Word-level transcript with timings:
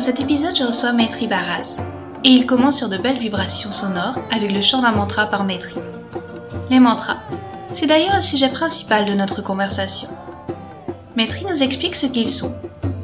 Dans 0.00 0.06
cet 0.06 0.20
épisode, 0.20 0.56
je 0.56 0.64
reçois 0.64 0.94
Maitri 0.94 1.26
Baraz. 1.26 1.76
Et 2.24 2.30
il 2.30 2.46
commence 2.46 2.78
sur 2.78 2.88
de 2.88 2.96
belles 2.96 3.18
vibrations 3.18 3.70
sonores 3.70 4.16
avec 4.30 4.50
le 4.50 4.62
chant 4.62 4.80
d'un 4.80 4.92
mantra 4.92 5.26
par 5.26 5.44
Maitri. 5.44 5.74
Les 6.70 6.80
mantras. 6.80 7.18
C'est 7.74 7.84
d'ailleurs 7.84 8.16
le 8.16 8.22
sujet 8.22 8.48
principal 8.48 9.04
de 9.04 9.12
notre 9.12 9.42
conversation. 9.42 10.08
Maitri 11.16 11.44
nous 11.44 11.62
explique 11.62 11.96
ce 11.96 12.06
qu'ils 12.06 12.30
sont, 12.30 12.56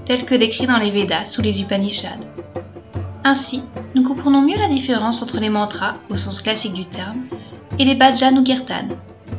tels 0.07 0.25
que 0.25 0.35
décrits 0.35 0.67
dans 0.67 0.79
les 0.79 0.91
Védas 0.91 1.37
ou 1.39 1.43
les 1.43 1.61
Upanishads. 1.61 2.25
Ainsi, 3.25 3.61
nous 3.95 4.03
comprenons 4.03 4.41
mieux 4.41 4.57
la 4.57 4.69
différence 4.69 5.21
entre 5.21 5.39
les 5.39 5.51
mantras, 5.51 5.97
au 6.09 6.17
sens 6.17 6.41
classique 6.41 6.73
du 6.73 6.87
terme, 6.87 7.27
et 7.79 7.85
les 7.85 7.95
bhajans 7.95 8.39
ou 8.39 8.43
kirtan, 8.43 8.89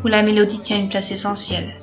où 0.06 0.08
la 0.08 0.22
mélodie 0.22 0.60
tient 0.60 0.78
une 0.78 0.90
place 0.90 1.10
essentielle. 1.10 1.74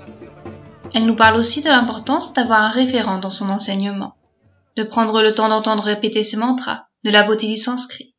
Elle 0.95 1.05
nous 1.05 1.17
parle 1.17 1.35
aussi 1.35 1.63
de 1.63 1.69
l'importance 1.69 2.33
d'avoir 2.33 2.61
un 2.61 2.71
référent 2.71 3.19
dans 3.19 3.31
son 3.31 3.49
enseignement 3.49 4.15
de 4.77 4.83
prendre 4.83 5.23
le 5.23 5.35
temps 5.35 5.49
d'entendre 5.49 5.85
répéter 5.85 6.23
ses 6.25 6.37
mantras, 6.37 6.87
de 7.05 7.11
la 7.11 7.23
beauté 7.23 7.47
du 7.47 7.57
sanskrit. 7.57 8.15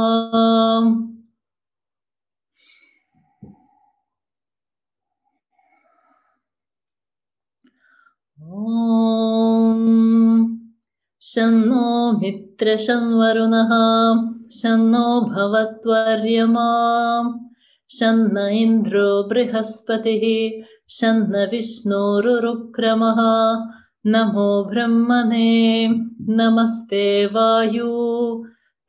शन्नो 11.21 12.13
मित्रशन्वरुणः 12.13 13.73
शन्नो 14.51 15.21
भवत्वर्यमा 15.21 16.69
शन्न 17.89 18.39
इन्द्रो 18.39 19.23
बृहस्पतिः 19.23 20.65
शन्न 20.89 21.49
विष्णोरुरुक्रमः। 21.51 23.17
नमो 24.07 24.65
ब्रह्मणे 24.65 25.89
नमस्ते 26.29 27.27
वायु। 27.27 27.91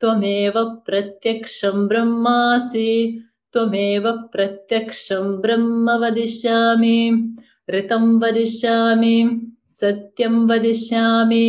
त्वमेव 0.00 0.64
प्रत्यक्षं 0.86 1.88
ब्रह्मासि 1.88 3.24
त्वमेव 3.52 4.12
प्रत्यक्षं 4.12 5.40
ब्रह्म 5.40 5.90
वदिष्यामि 5.90 7.34
ऋतं 7.70 8.20
वदिष्यामि 8.20 9.46
सत्यं 9.79 10.35
वदिष्यामि 10.49 11.45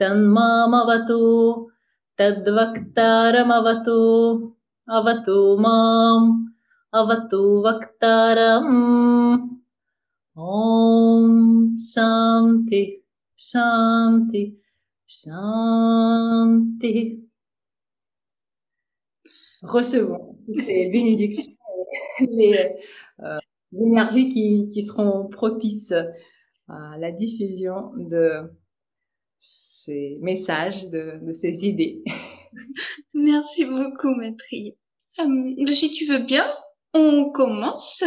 तन्मामवतु 0.00 1.20
तद्वक्तारमवतु 2.18 4.00
अवतु 4.98 5.38
माम् 5.64 6.28
अवतु 7.00 7.42
वक्तारम् 7.66 8.78
ॐ 10.36 11.32
शान्ति 11.92 12.82
शान्ति 13.38 14.44
शान्तिः 15.08 17.00
Recevons 19.62 20.34
les 20.48 20.90
bénédictions, 20.90 21.54
les 22.32 22.68
euh, 23.20 23.38
énergies 23.72 24.28
qui, 24.28 24.68
qui 24.68 24.82
seront 24.82 25.28
propices 25.28 25.94
la 26.69 27.11
diffusion 27.11 27.91
de 27.95 28.49
ces 29.37 30.17
messages, 30.21 30.89
de, 30.89 31.19
de 31.23 31.33
ces 31.33 31.65
idées. 31.65 32.03
Merci 33.13 33.65
beaucoup, 33.65 34.13
Maîtrise. 34.15 34.73
Euh, 35.19 35.73
si 35.73 35.91
tu 35.91 36.05
veux 36.05 36.19
bien, 36.19 36.47
on 36.93 37.29
commence. 37.31 38.03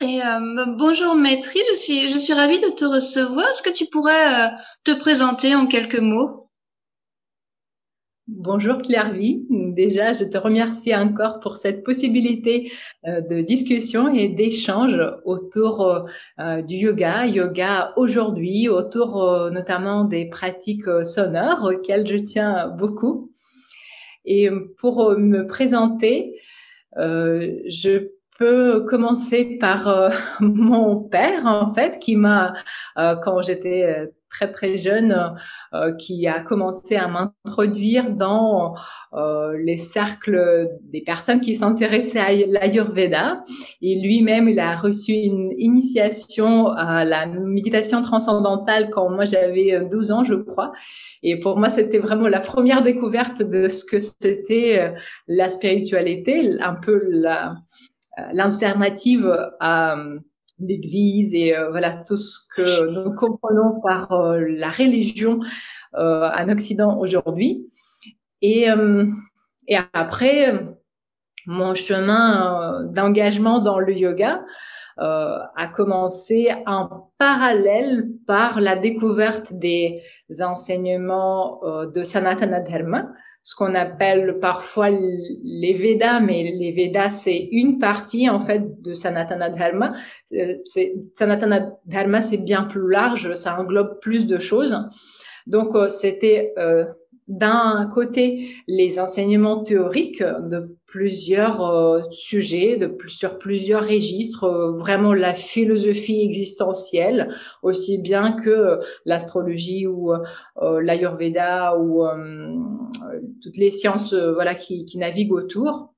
Et 0.00 0.20
euh, 0.22 0.66
bonjour 0.78 1.14
Maîtrise, 1.14 1.62
je 1.70 1.76
suis, 1.76 2.10
je 2.10 2.18
suis 2.18 2.32
ravie 2.32 2.58
de 2.58 2.70
te 2.70 2.84
recevoir. 2.84 3.48
Est-ce 3.48 3.62
que 3.62 3.70
tu 3.70 3.86
pourrais 3.86 4.46
euh, 4.46 4.50
te 4.84 4.92
présenter 4.92 5.54
en 5.54 5.66
quelques 5.66 6.00
mots? 6.00 6.41
Bonjour 8.34 8.80
Claire-Vie. 8.80 9.44
Déjà, 9.50 10.14
je 10.14 10.24
te 10.24 10.38
remercie 10.38 10.94
encore 10.94 11.38
pour 11.38 11.58
cette 11.58 11.84
possibilité 11.84 12.72
euh, 13.06 13.20
de 13.20 13.42
discussion 13.42 14.12
et 14.12 14.28
d'échange 14.28 14.98
autour 15.26 16.06
euh, 16.40 16.62
du 16.62 16.76
yoga, 16.76 17.26
yoga 17.26 17.92
aujourd'hui, 17.96 18.70
autour 18.70 19.22
euh, 19.22 19.50
notamment 19.50 20.04
des 20.04 20.30
pratiques 20.30 20.88
sonores 21.02 21.62
auxquelles 21.64 22.06
je 22.06 22.16
tiens 22.16 22.68
beaucoup. 22.68 23.30
Et 24.24 24.48
pour 24.78 25.18
me 25.18 25.46
présenter, 25.46 26.34
euh, 26.96 27.58
je 27.66 28.12
commencer 28.88 29.58
par 29.60 29.88
euh, 29.88 30.10
mon 30.40 30.96
père, 30.96 31.46
en 31.46 31.72
fait, 31.72 31.98
qui 31.98 32.16
m'a, 32.16 32.52
euh, 32.98 33.16
quand 33.16 33.42
j'étais 33.42 34.10
très 34.30 34.50
très 34.50 34.78
jeune, 34.78 35.34
qui 35.98 36.26
a 36.26 36.40
commencé 36.40 36.96
à 36.96 37.06
m'introduire 37.06 38.12
dans 38.12 38.74
les 39.58 39.76
cercles 39.76 40.70
des 40.84 41.02
personnes 41.02 41.40
qui 41.40 41.54
s'intéressaient 41.54 42.18
à 42.18 42.32
l'Ayurveda. 42.32 43.42
Et 43.82 44.00
lui-même, 44.00 44.48
il 44.48 44.58
a 44.58 44.74
reçu 44.74 45.12
une 45.12 45.52
initiation 45.58 46.68
à 46.68 47.04
la 47.04 47.26
méditation 47.26 48.00
transcendantale 48.00 48.88
quand 48.88 49.10
moi 49.10 49.26
j'avais 49.26 49.84
12 49.90 50.12
ans, 50.12 50.24
je 50.24 50.34
crois. 50.34 50.72
Et 51.22 51.38
pour 51.38 51.58
moi, 51.58 51.68
c'était 51.68 51.98
vraiment 51.98 52.28
la 52.28 52.40
première 52.40 52.82
découverte 52.82 53.42
de 53.42 53.68
ce 53.68 53.84
que 53.84 53.98
c'était 53.98 54.94
la 55.28 55.50
spiritualité, 55.50 56.58
un 56.60 56.74
peu 56.74 57.02
la 57.10 57.52
euh, 57.52 57.54
l'alternative 58.32 59.34
à 59.60 59.96
euh, 59.96 60.18
l'Église 60.58 61.34
et 61.34 61.56
euh, 61.56 61.70
voilà 61.70 61.94
tout 61.94 62.16
ce 62.16 62.40
que 62.54 62.86
nous 62.90 63.14
comprenons 63.14 63.80
par 63.80 64.08
la 64.38 64.70
religion 64.70 65.40
en 65.94 66.48
Occident 66.48 66.98
aujourd'hui. 66.98 67.68
Et, 68.40 68.66
et 69.68 69.78
après, 69.92 70.64
mon 71.46 71.74
chemin 71.74 72.84
d'engagement 72.84 73.58
dans 73.60 73.78
le 73.78 73.92
yoga 73.92 74.42
euh, 74.98 75.38
a 75.56 75.68
commencé 75.68 76.50
en 76.66 77.10
parallèle 77.16 78.08
par 78.26 78.60
la 78.60 78.76
découverte 78.76 79.54
des 79.54 80.02
enseignements 80.40 81.64
euh, 81.64 81.86
de 81.86 82.02
Sanatana 82.04 82.60
Dharma, 82.60 83.08
ce 83.42 83.56
qu'on 83.56 83.74
appelle 83.74 84.38
parfois 84.40 84.88
les 84.90 85.72
Védas, 85.72 86.20
mais 86.20 86.44
les 86.58 86.70
Védas 86.70 87.08
c'est 87.08 87.48
une 87.50 87.78
partie 87.78 88.30
en 88.30 88.40
fait 88.40 88.80
de 88.80 88.94
Sanatana 88.94 89.50
Dharma. 89.50 89.92
Euh, 90.32 90.54
Sanatana 91.12 91.72
Dharma 91.84 92.20
c'est 92.20 92.38
bien 92.38 92.62
plus 92.62 92.88
large, 92.88 93.34
ça 93.34 93.58
englobe 93.60 93.98
plus 94.00 94.26
de 94.26 94.38
choses. 94.38 94.76
Donc 95.48 95.74
euh, 95.74 95.88
c'était 95.88 96.54
euh, 96.56 96.84
d'un 97.26 97.90
côté 97.92 98.50
les 98.68 99.00
enseignements 99.00 99.62
théoriques 99.62 100.22
de 100.22 100.76
plusieurs 100.92 101.62
euh, 101.62 102.02
sujets, 102.10 102.76
de, 102.76 102.94
sur 103.08 103.38
plusieurs 103.38 103.82
registres, 103.82 104.44
euh, 104.44 104.72
vraiment 104.72 105.14
la 105.14 105.32
philosophie 105.32 106.20
existentielle, 106.20 107.34
aussi 107.62 107.96
bien 107.96 108.32
que 108.32 108.78
l'astrologie 109.06 109.86
ou 109.86 110.12
euh, 110.12 110.82
l'ayurveda 110.82 111.78
ou 111.78 112.04
toutes 113.42 113.56
les 113.56 113.70
sciences 113.70 114.12
voilà 114.12 114.54
qui, 114.54 114.84
qui 114.84 114.98
naviguent 114.98 115.32
autour. 115.32 115.91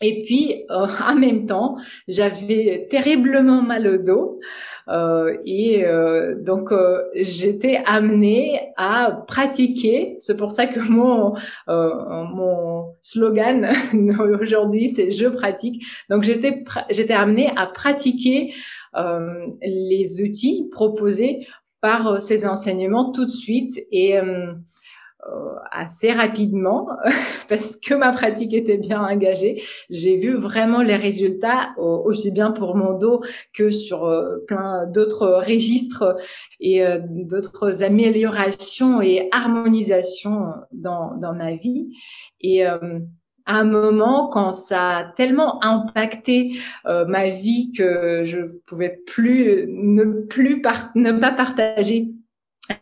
Et 0.00 0.22
puis, 0.22 0.64
euh, 0.70 0.86
en 1.08 1.16
même 1.16 1.46
temps, 1.46 1.76
j'avais 2.06 2.86
terriblement 2.90 3.62
mal 3.62 3.86
au 3.86 3.98
dos 3.98 4.40
euh, 4.88 5.36
et 5.44 5.84
euh, 5.84 6.34
donc 6.42 6.72
euh, 6.72 7.02
j'étais 7.14 7.80
amenée 7.84 8.60
à 8.76 9.24
pratiquer. 9.26 10.14
C'est 10.18 10.36
pour 10.36 10.50
ça 10.50 10.66
que 10.66 10.80
mon 10.80 11.34
mon 11.66 12.94
slogan 13.00 13.70
aujourd'hui 14.40 14.88
c'est 14.88 15.10
je 15.10 15.26
pratique. 15.26 15.84
Donc 16.10 16.22
j'étais 16.22 16.64
j'étais 16.90 17.14
amenée 17.14 17.50
à 17.56 17.66
pratiquer 17.66 18.54
les 19.62 20.22
outils 20.22 20.68
proposés 20.70 21.46
par 21.80 22.20
ces 22.20 22.46
enseignements 22.46 23.12
tout 23.12 23.24
de 23.24 23.30
suite 23.30 23.78
et 23.92 24.18
euh, 24.18 24.52
assez 25.70 26.12
rapidement 26.12 26.88
parce 27.48 27.76
que 27.76 27.94
ma 27.94 28.10
pratique 28.10 28.54
était 28.54 28.78
bien 28.78 29.02
engagée. 29.02 29.62
J'ai 29.90 30.16
vu 30.16 30.34
vraiment 30.34 30.82
les 30.82 30.96
résultats 30.96 31.70
aussi 31.78 32.30
bien 32.30 32.50
pour 32.50 32.76
mon 32.76 32.94
dos 32.94 33.20
que 33.52 33.70
sur 33.70 34.04
euh, 34.04 34.44
plein 34.46 34.86
d'autres 34.86 35.42
registres 35.46 36.16
et 36.60 36.84
euh, 36.84 36.98
d'autres 37.02 37.82
améliorations 37.82 39.00
et 39.00 39.28
harmonisations 39.32 40.52
dans, 40.72 41.14
dans 41.16 41.34
ma 41.34 41.54
vie. 41.54 41.88
Et 42.40 42.64
à 42.64 42.78
un 43.46 43.64
moment 43.64 44.28
quand 44.28 44.52
ça 44.52 44.98
a 44.98 45.04
tellement 45.04 45.62
impacté 45.64 46.52
ma 46.84 47.30
vie 47.30 47.72
que 47.76 48.22
je 48.24 48.40
pouvais 48.66 49.00
plus 49.06 49.66
ne 49.68 50.04
plus 50.04 50.62
ne 50.94 51.12
pas 51.12 51.32
partager 51.32 52.12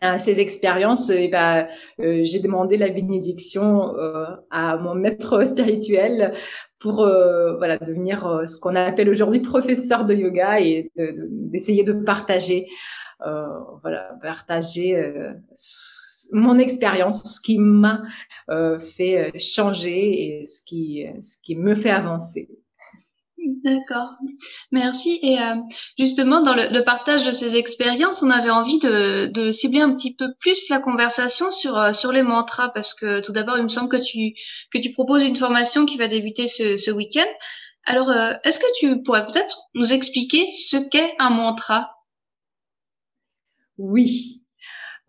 à 0.01 0.17
ces 0.19 0.39
expériences, 0.39 1.09
et 1.09 1.27
ben, 1.27 1.67
euh, 1.99 2.21
j'ai 2.23 2.39
demandé 2.39 2.77
la 2.77 2.89
bénédiction 2.89 3.95
euh, 3.97 4.25
à 4.51 4.77
mon 4.77 4.95
maître 4.95 5.45
spirituel 5.45 6.33
pour 6.79 7.01
euh, 7.01 7.57
voilà 7.57 7.77
devenir 7.77 8.41
ce 8.45 8.59
qu'on 8.59 8.75
appelle 8.75 9.09
aujourd'hui 9.09 9.39
professeur 9.39 10.05
de 10.05 10.13
yoga 10.13 10.59
et 10.59 10.91
d'essayer 10.95 11.83
de, 11.83 11.93
de, 11.93 12.03
partager 12.03 12.67
voilà 13.19 14.11
partager 14.21 14.95
mon 16.33 16.59
expérience, 16.59 17.35
ce 17.35 17.41
qui 17.41 17.57
m'a 17.57 18.03
fait 18.79 19.31
changer 19.39 20.39
et 20.39 20.45
ce 20.45 20.61
qui 20.63 21.05
ce 21.21 21.37
qui 21.41 21.55
me 21.55 21.73
fait 21.73 21.89
avancer. 21.89 22.47
D'accord, 23.49 24.09
merci. 24.73 25.19
Et 25.21 25.39
euh, 25.39 25.55
justement, 25.97 26.41
dans 26.41 26.53
le, 26.53 26.83
partage 26.83 27.23
de 27.23 27.31
ces 27.31 27.55
expériences, 27.55 28.21
on 28.21 28.29
avait 28.29 28.49
envie 28.49 28.77
de, 28.79 29.51
cibler 29.51 29.79
un 29.79 29.95
petit 29.95 30.15
peu 30.15 30.25
plus 30.41 30.67
la 30.69 30.79
conversation 30.79 31.49
sur 31.49 31.77
euh, 31.77 31.93
sur 31.93 32.11
les 32.11 32.23
mantras, 32.23 32.69
parce 32.69 32.93
que 32.93 33.21
tout 33.21 33.31
d'abord, 33.31 33.57
il 33.57 33.63
me 33.63 33.69
semble 33.69 33.87
que 33.87 34.03
tu 34.03 34.33
que 34.71 34.79
tu 34.79 34.91
proposes 34.91 35.23
une 35.23 35.37
formation 35.37 35.85
qui 35.85 35.97
va 35.97 36.09
débuter 36.09 36.47
ce, 36.47 36.75
ce 36.75 36.91
week-end. 36.91 37.27
Alors, 37.85 38.09
euh, 38.09 38.33
est-ce 38.43 38.59
que 38.59 38.79
tu 38.79 39.01
pourrais 39.01 39.25
peut-être 39.25 39.57
nous 39.75 39.93
expliquer 39.93 40.45
ce 40.47 40.75
qu'est 40.89 41.15
un 41.17 41.29
mantra? 41.29 41.89
Oui, 43.77 44.43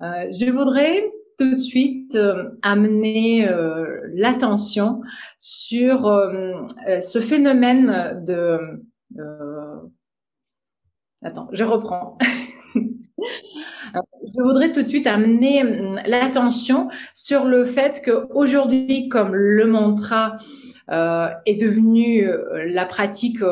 je 0.00 0.48
voudrais 0.52 1.10
tout 1.38 1.50
de 1.50 1.56
suite 1.56 2.16
euh, 2.16 2.50
amener 2.62 3.48
euh, 3.48 4.00
l'attention 4.12 5.00
sur 5.38 6.06
euh, 6.08 6.66
ce 7.00 7.20
phénomène 7.20 8.22
de... 8.26 8.58
Attends, 11.22 11.48
je 11.52 11.64
reprends. 11.64 12.18
je 12.74 14.42
voudrais 14.42 14.72
tout 14.72 14.82
de 14.82 14.86
suite 14.86 15.06
amener 15.06 15.62
l'attention 16.06 16.88
sur 17.14 17.44
le 17.44 17.64
fait 17.64 18.02
qu'aujourd'hui, 18.04 19.08
comme 19.08 19.34
le 19.34 19.66
mantra 19.66 20.36
est 20.88 21.60
devenu 21.60 22.30
la 22.68 22.84
pratique 22.84 23.42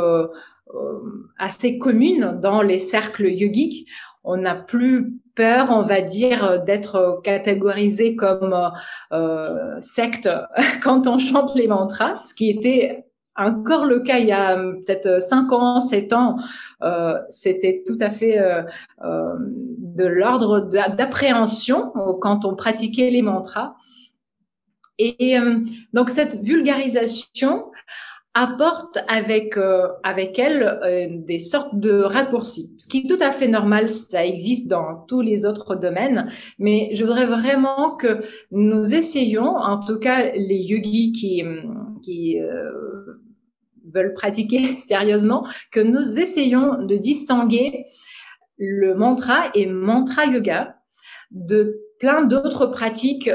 assez 1.38 1.78
commune 1.78 2.38
dans 2.40 2.62
les 2.62 2.78
cercles 2.78 3.28
yogiques, 3.28 3.88
on 4.22 4.36
n'a 4.36 4.54
plus 4.54 5.16
peur, 5.36 5.70
on 5.70 5.82
va 5.82 6.00
dire, 6.00 6.64
d'être 6.64 7.20
catégorisé 7.22 8.16
comme 8.16 8.72
euh, 9.12 9.80
secte 9.80 10.28
quand 10.82 11.06
on 11.06 11.18
chante 11.18 11.54
les 11.54 11.68
mantras, 11.68 12.16
ce 12.16 12.34
qui 12.34 12.50
était 12.50 13.06
encore 13.36 13.84
le 13.84 14.00
cas 14.00 14.18
il 14.18 14.26
y 14.26 14.32
a 14.32 14.56
peut-être 14.56 15.20
5 15.20 15.52
ans, 15.52 15.80
7 15.80 16.12
ans, 16.12 16.36
euh, 16.82 17.18
c'était 17.28 17.82
tout 17.86 17.98
à 18.00 18.10
fait 18.10 18.38
euh, 18.38 18.62
euh 19.04 19.34
de 19.96 20.04
l'ordre 20.04 20.60
d'appréhension 20.60 21.90
quand 22.20 22.44
on 22.44 22.54
pratiquait 22.54 23.08
les 23.08 23.22
mantras. 23.22 23.76
Et 24.98 25.38
euh, 25.38 25.60
donc 25.94 26.10
cette 26.10 26.42
vulgarisation 26.42 27.70
apporte 28.36 28.98
avec 29.08 29.56
euh, 29.56 29.88
avec 30.04 30.38
elle 30.38 30.62
euh, 30.62 31.06
des 31.24 31.40
sortes 31.40 31.74
de 31.74 32.02
raccourcis, 32.02 32.74
ce 32.76 32.86
qui 32.86 32.98
est 32.98 33.08
tout 33.08 33.22
à 33.24 33.30
fait 33.30 33.48
normal, 33.48 33.88
ça 33.88 34.26
existe 34.26 34.68
dans 34.68 35.06
tous 35.08 35.22
les 35.22 35.46
autres 35.46 35.74
domaines, 35.74 36.30
mais 36.58 36.90
je 36.92 37.02
voudrais 37.02 37.24
vraiment 37.24 37.96
que 37.96 38.22
nous 38.50 38.94
essayions, 38.94 39.56
en 39.56 39.82
tout 39.82 39.98
cas 39.98 40.32
les 40.34 40.58
yogis 40.58 41.12
qui 41.12 41.42
qui 42.02 42.38
euh, 42.38 43.22
veulent 43.92 44.12
pratiquer 44.12 44.76
sérieusement, 44.86 45.46
que 45.72 45.80
nous 45.80 46.20
essayions 46.20 46.84
de 46.84 46.96
distinguer 46.96 47.86
le 48.58 48.94
mantra 48.94 49.50
et 49.54 49.64
mantra 49.64 50.26
yoga 50.26 50.76
de 51.30 51.80
plein 51.98 52.26
d'autres 52.26 52.66
pratiques 52.66 53.30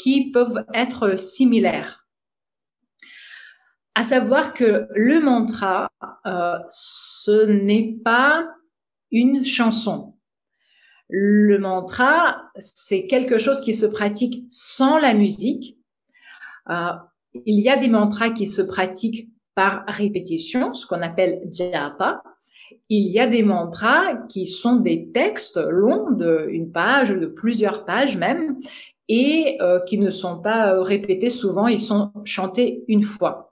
qui 0.00 0.32
peuvent 0.32 0.64
être 0.74 1.16
similaires 1.16 1.99
à 3.94 4.04
savoir 4.04 4.54
que 4.54 4.86
le 4.94 5.20
mantra, 5.20 5.88
euh, 6.26 6.58
ce 6.68 7.46
n'est 7.46 7.96
pas 8.04 8.48
une 9.10 9.44
chanson. 9.44 10.14
Le 11.08 11.58
mantra, 11.58 12.50
c'est 12.56 13.06
quelque 13.06 13.38
chose 13.38 13.60
qui 13.60 13.74
se 13.74 13.86
pratique 13.86 14.44
sans 14.48 14.98
la 14.98 15.12
musique. 15.12 15.76
Euh, 16.68 16.92
il 17.44 17.60
y 17.60 17.68
a 17.68 17.76
des 17.76 17.88
mantras 17.88 18.30
qui 18.30 18.46
se 18.46 18.62
pratiquent 18.62 19.28
par 19.56 19.84
répétition, 19.88 20.72
ce 20.72 20.86
qu'on 20.86 21.02
appelle 21.02 21.42
japa. 21.50 22.22
Il 22.88 23.10
y 23.10 23.18
a 23.18 23.26
des 23.26 23.42
mantras 23.42 24.14
qui 24.28 24.46
sont 24.46 24.76
des 24.76 25.10
textes 25.10 25.58
longs 25.58 26.12
de 26.12 26.46
une 26.48 26.70
page, 26.70 27.10
de 27.10 27.26
plusieurs 27.26 27.84
pages 27.84 28.16
même, 28.16 28.56
et 29.08 29.58
qui 29.86 29.98
ne 29.98 30.10
sont 30.10 30.40
pas 30.40 30.80
répétés 30.80 31.30
souvent, 31.30 31.66
ils 31.66 31.80
sont 31.80 32.12
chantés 32.24 32.84
une 32.86 33.02
fois. 33.02 33.49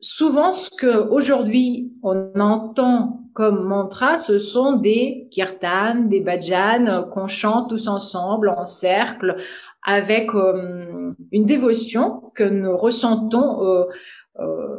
Souvent, 0.00 0.52
ce 0.52 0.70
que 0.70 1.08
aujourd'hui 1.08 1.92
on 2.02 2.32
entend 2.38 3.22
comme 3.34 3.64
mantra, 3.64 4.16
ce 4.16 4.38
sont 4.38 4.76
des 4.76 5.28
kirtans, 5.30 6.06
des 6.06 6.20
bhajans 6.20 7.04
qu'on 7.12 7.28
chante 7.28 7.68
tous 7.68 7.86
ensemble 7.86 8.48
en 8.48 8.64
cercle 8.64 9.36
avec 9.82 10.30
une 10.32 11.44
dévotion 11.44 12.32
que 12.34 12.44
nous 12.44 12.76
ressentons 12.76 13.86
euh, 14.38 14.76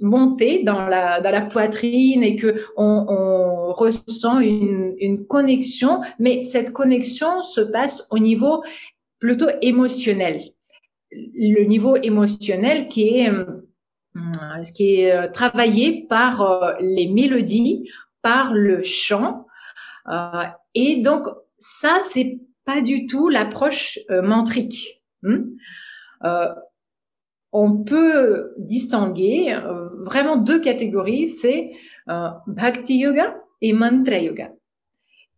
monter 0.00 0.62
dans 0.62 0.86
la 0.86 1.20
dans 1.20 1.30
la 1.30 1.42
poitrine 1.42 2.22
et 2.22 2.36
que 2.36 2.54
on, 2.76 3.06
on 3.08 3.72
ressent 3.72 4.40
une, 4.40 4.94
une 4.98 5.26
connexion, 5.26 6.00
mais 6.18 6.42
cette 6.42 6.72
connexion 6.72 7.42
se 7.42 7.60
passe 7.60 8.08
au 8.10 8.18
niveau 8.18 8.62
plutôt 9.18 9.48
émotionnel. 9.60 10.40
Le 11.12 11.64
niveau 11.64 11.96
émotionnel 11.96 12.88
qui 12.88 13.18
est 13.18 13.30
euh, 13.30 13.62
qui 14.74 15.00
est 15.00 15.12
euh, 15.12 15.28
travaillé 15.28 16.06
par 16.08 16.76
les 16.80 17.08
mélodies, 17.08 17.90
par 18.22 18.54
le 18.54 18.82
chant. 18.82 19.46
et 20.74 21.02
donc 21.02 21.26
ça, 21.58 22.00
c'est 22.02 22.40
pas 22.64 22.80
du 22.80 23.06
tout 23.06 23.28
l'approche 23.28 23.98
mantrique. 24.22 25.02
Hmm? 25.22 25.56
on 27.52 27.78
peut 27.78 28.52
distinguer 28.58 29.52
euh, 29.54 29.88
vraiment 30.04 30.36
deux 30.36 30.60
catégories, 30.60 31.26
c'est 31.26 31.72
euh, 32.08 32.28
Bhakti 32.46 32.98
Yoga 32.98 33.40
et 33.60 33.72
Mantra 33.72 34.18
Yoga. 34.18 34.52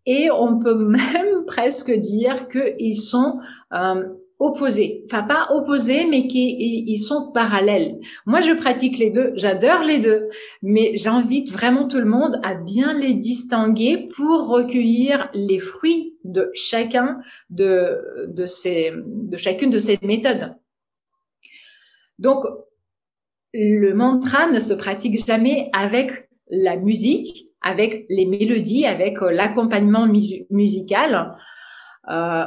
Et 0.05 0.31
on 0.31 0.59
peut 0.59 0.75
même 0.75 1.45
presque 1.47 1.93
dire 1.93 2.49
qu'ils 2.49 3.01
sont 3.01 3.41
euh, 3.73 4.09
opposés. 4.43 5.05
Enfin, 5.07 5.23
pas 5.23 5.47
opposés, 5.51 6.05
mais 6.07 6.27
qu'ils 6.27 6.99
sont 7.01 7.31
parallèles. 7.33 8.01
Moi, 8.27 8.41
je 8.41 8.53
pratique 8.53 8.99
les 8.99 9.11
deux, 9.11 9.33
j'adore 9.37 9.83
les 9.85 10.01
deux, 10.01 10.29
mais 10.63 10.93
j'invite 10.97 11.51
vraiment 11.53 11.87
tout 11.87 11.99
le 11.99 12.07
monde 12.07 12.41
à 12.43 12.55
bien 12.55 12.93
les 12.93 13.15
distinguer 13.15 14.09
pour 14.15 14.49
recueillir 14.49 15.31
les 15.33 15.59
fruits 15.59 16.17
de 16.25 16.51
chacun 16.55 17.21
de, 17.51 18.27
de 18.29 18.47
ces, 18.47 18.93
de 19.07 19.37
chacune 19.37 19.71
de 19.71 19.79
ces 19.79 19.99
méthodes. 20.03 20.57
Donc, 22.19 22.45
le 23.55 23.93
mantra 23.93 24.47
ne 24.49 24.59
se 24.59 24.75
pratique 24.75 25.25
jamais 25.25 25.71
avec 25.73 26.29
la 26.49 26.77
musique, 26.77 27.49
avec 27.61 28.07
les 28.09 28.27
mélodies, 28.27 28.87
avec 28.87 29.23
euh, 29.23 29.31
l'accompagnement 29.31 30.07
musical. 30.51 31.37
Euh, 32.11 32.45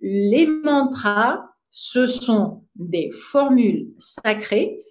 les 0.00 0.46
mantras, 0.46 1.44
ce 1.70 2.06
sont 2.06 2.64
des 2.76 3.10
formules 3.12 3.88
sacrées 3.98 4.84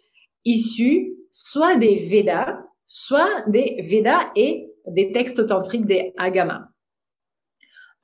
issues 0.45 1.13
soit 1.31 1.75
des 1.75 1.95
Védas, 1.95 2.59
soit 2.85 3.43
des 3.47 3.81
Védas 3.81 4.31
et 4.35 4.69
des 4.87 5.11
textes 5.11 5.39
authentiques 5.39 5.85
des 5.85 6.13
Agamas. 6.17 6.67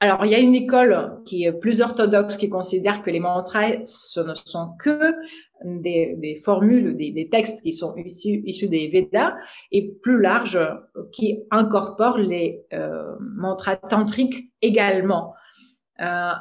Alors, 0.02 0.26
il 0.26 0.32
y 0.32 0.36
a 0.36 0.40
une 0.40 0.56
école 0.56 1.22
qui 1.26 1.44
est 1.44 1.52
plus 1.52 1.82
orthodoxe 1.82 2.38
qui 2.38 2.50
considère 2.50 3.04
que 3.04 3.12
les 3.12 3.20
mantras, 3.20 3.84
ce 3.84 4.22
ne 4.22 4.34
sont 4.34 4.72
que 4.80 5.14
des, 5.66 6.40
formules, 6.44 6.96
des, 6.96 7.30
textes 7.30 7.62
qui 7.62 7.74
sont 7.74 7.94
issus, 7.98 8.70
des 8.70 8.88
Védas 8.88 9.36
et 9.74 9.92
plus 10.02 10.22
large 10.22 10.58
qui 11.12 11.44
incorporent 11.52 12.18
les 12.18 12.64
euh, 12.72 13.14
mantras 13.20 13.76
tantriques 13.76 14.54
également. 14.62 15.34
Euh, 16.00 16.32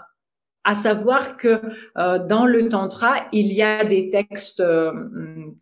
à 0.68 0.74
savoir 0.74 1.38
que 1.38 1.62
euh, 1.96 2.18
dans 2.18 2.44
le 2.44 2.68
tantra, 2.68 3.14
il 3.32 3.54
y 3.54 3.62
a 3.62 3.86
des 3.86 4.10
textes 4.10 4.60
euh, 4.60 4.92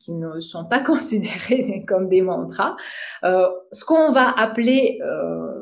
qui 0.01 0.11
ne 0.11 0.41
sont 0.41 0.65
pas 0.65 0.81
considérés 0.93 1.85
comme 1.87 2.09
des 2.09 2.23
mantras. 2.23 2.75
Euh, 3.23 3.47
ce 3.71 3.85
qu'on 3.85 4.11
va 4.11 4.29
appeler 4.31 4.99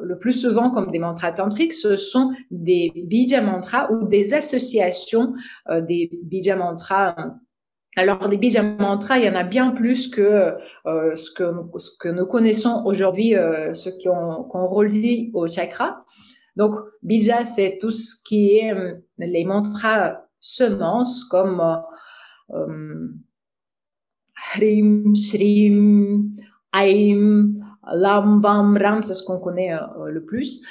le 0.02 0.18
plus 0.18 0.32
souvent 0.32 0.70
comme 0.70 0.90
des 0.90 0.98
mantras 0.98 1.32
tantriques, 1.32 1.74
ce 1.74 1.98
sont 1.98 2.32
des 2.50 2.90
bija 2.94 3.42
mantras 3.42 3.90
ou 3.92 4.06
des 4.06 4.32
associations 4.32 5.34
des 5.88 6.10
bija 6.22 6.56
mantras. 6.56 7.14
Alors 7.96 8.28
des 8.28 8.38
bija 8.38 8.62
mantras, 8.62 9.18
il 9.18 9.24
y 9.26 9.28
en 9.28 9.34
a 9.34 9.44
bien 9.44 9.70
plus 9.72 10.08
que 10.08 10.54
ce 10.86 11.30
que 11.30 11.44
ce 11.78 11.90
que 11.98 12.08
nous 12.08 12.26
connaissons 12.26 12.82
aujourd'hui, 12.86 13.34
ceux 13.74 13.92
qu'on 14.02 14.66
relie 14.66 15.30
au 15.34 15.46
chakra. 15.48 16.04
Donc, 16.56 16.76
bija, 17.02 17.44
c'est 17.44 17.78
tout 17.80 17.90
ce 17.90 18.14
qui 18.22 18.58
est 18.58 18.72
euh, 18.72 18.94
les 19.18 19.44
mantras 19.44 20.24
semences 20.38 21.24
comme 21.24 21.60
euh, 21.60 22.56
euh, 22.56 23.08
Hrim, 24.54 25.14
Shrim, 25.16 26.36
Aim, 26.72 27.54
Lam, 27.92 28.40
Bam, 28.40 28.76
Ram, 28.76 29.02
c'est 29.02 29.14
ce 29.14 29.24
qu'on 29.24 29.38
connaît 29.38 29.76
le 30.06 30.24
plus. 30.24 30.64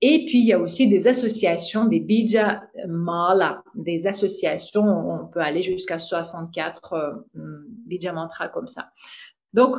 et 0.00 0.24
puis, 0.24 0.38
il 0.38 0.46
y 0.46 0.52
a 0.52 0.58
aussi 0.58 0.88
des 0.88 1.08
associations, 1.08 1.86
des 1.86 2.00
bija 2.00 2.62
mala, 2.86 3.62
des 3.74 4.06
associations, 4.06 4.82
on 4.82 5.26
peut 5.26 5.40
aller 5.40 5.62
jusqu'à 5.62 5.98
64 5.98 7.24
bija 7.86 8.12
mantras 8.12 8.48
comme 8.48 8.68
ça. 8.68 8.90
Donc, 9.52 9.76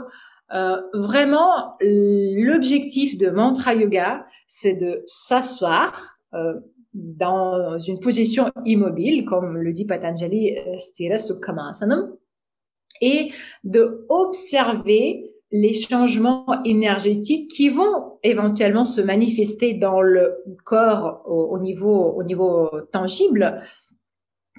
euh, 0.53 0.77
vraiment, 0.93 1.75
l'objectif 1.81 3.17
de 3.17 3.29
mantra 3.29 3.73
yoga, 3.73 4.25
c'est 4.47 4.75
de 4.75 5.01
s'asseoir 5.05 6.17
euh, 6.33 6.59
dans 6.93 7.77
une 7.79 7.99
position 7.99 8.51
immobile, 8.63 9.25
comme 9.25 9.57
le 9.57 9.71
dit 9.73 9.85
Patanjali, 9.85 10.55
euh, 10.57 10.77
et 13.01 13.31
de 13.63 14.05
observer 14.07 15.31
les 15.51 15.73
changements 15.73 16.63
énergétiques 16.63 17.51
qui 17.51 17.69
vont 17.69 18.17
éventuellement 18.23 18.85
se 18.85 19.01
manifester 19.01 19.73
dans 19.73 20.01
le 20.01 20.37
corps 20.63 21.21
au 21.25 21.59
niveau, 21.59 22.13
au 22.13 22.23
niveau 22.23 22.69
tangible, 22.91 23.61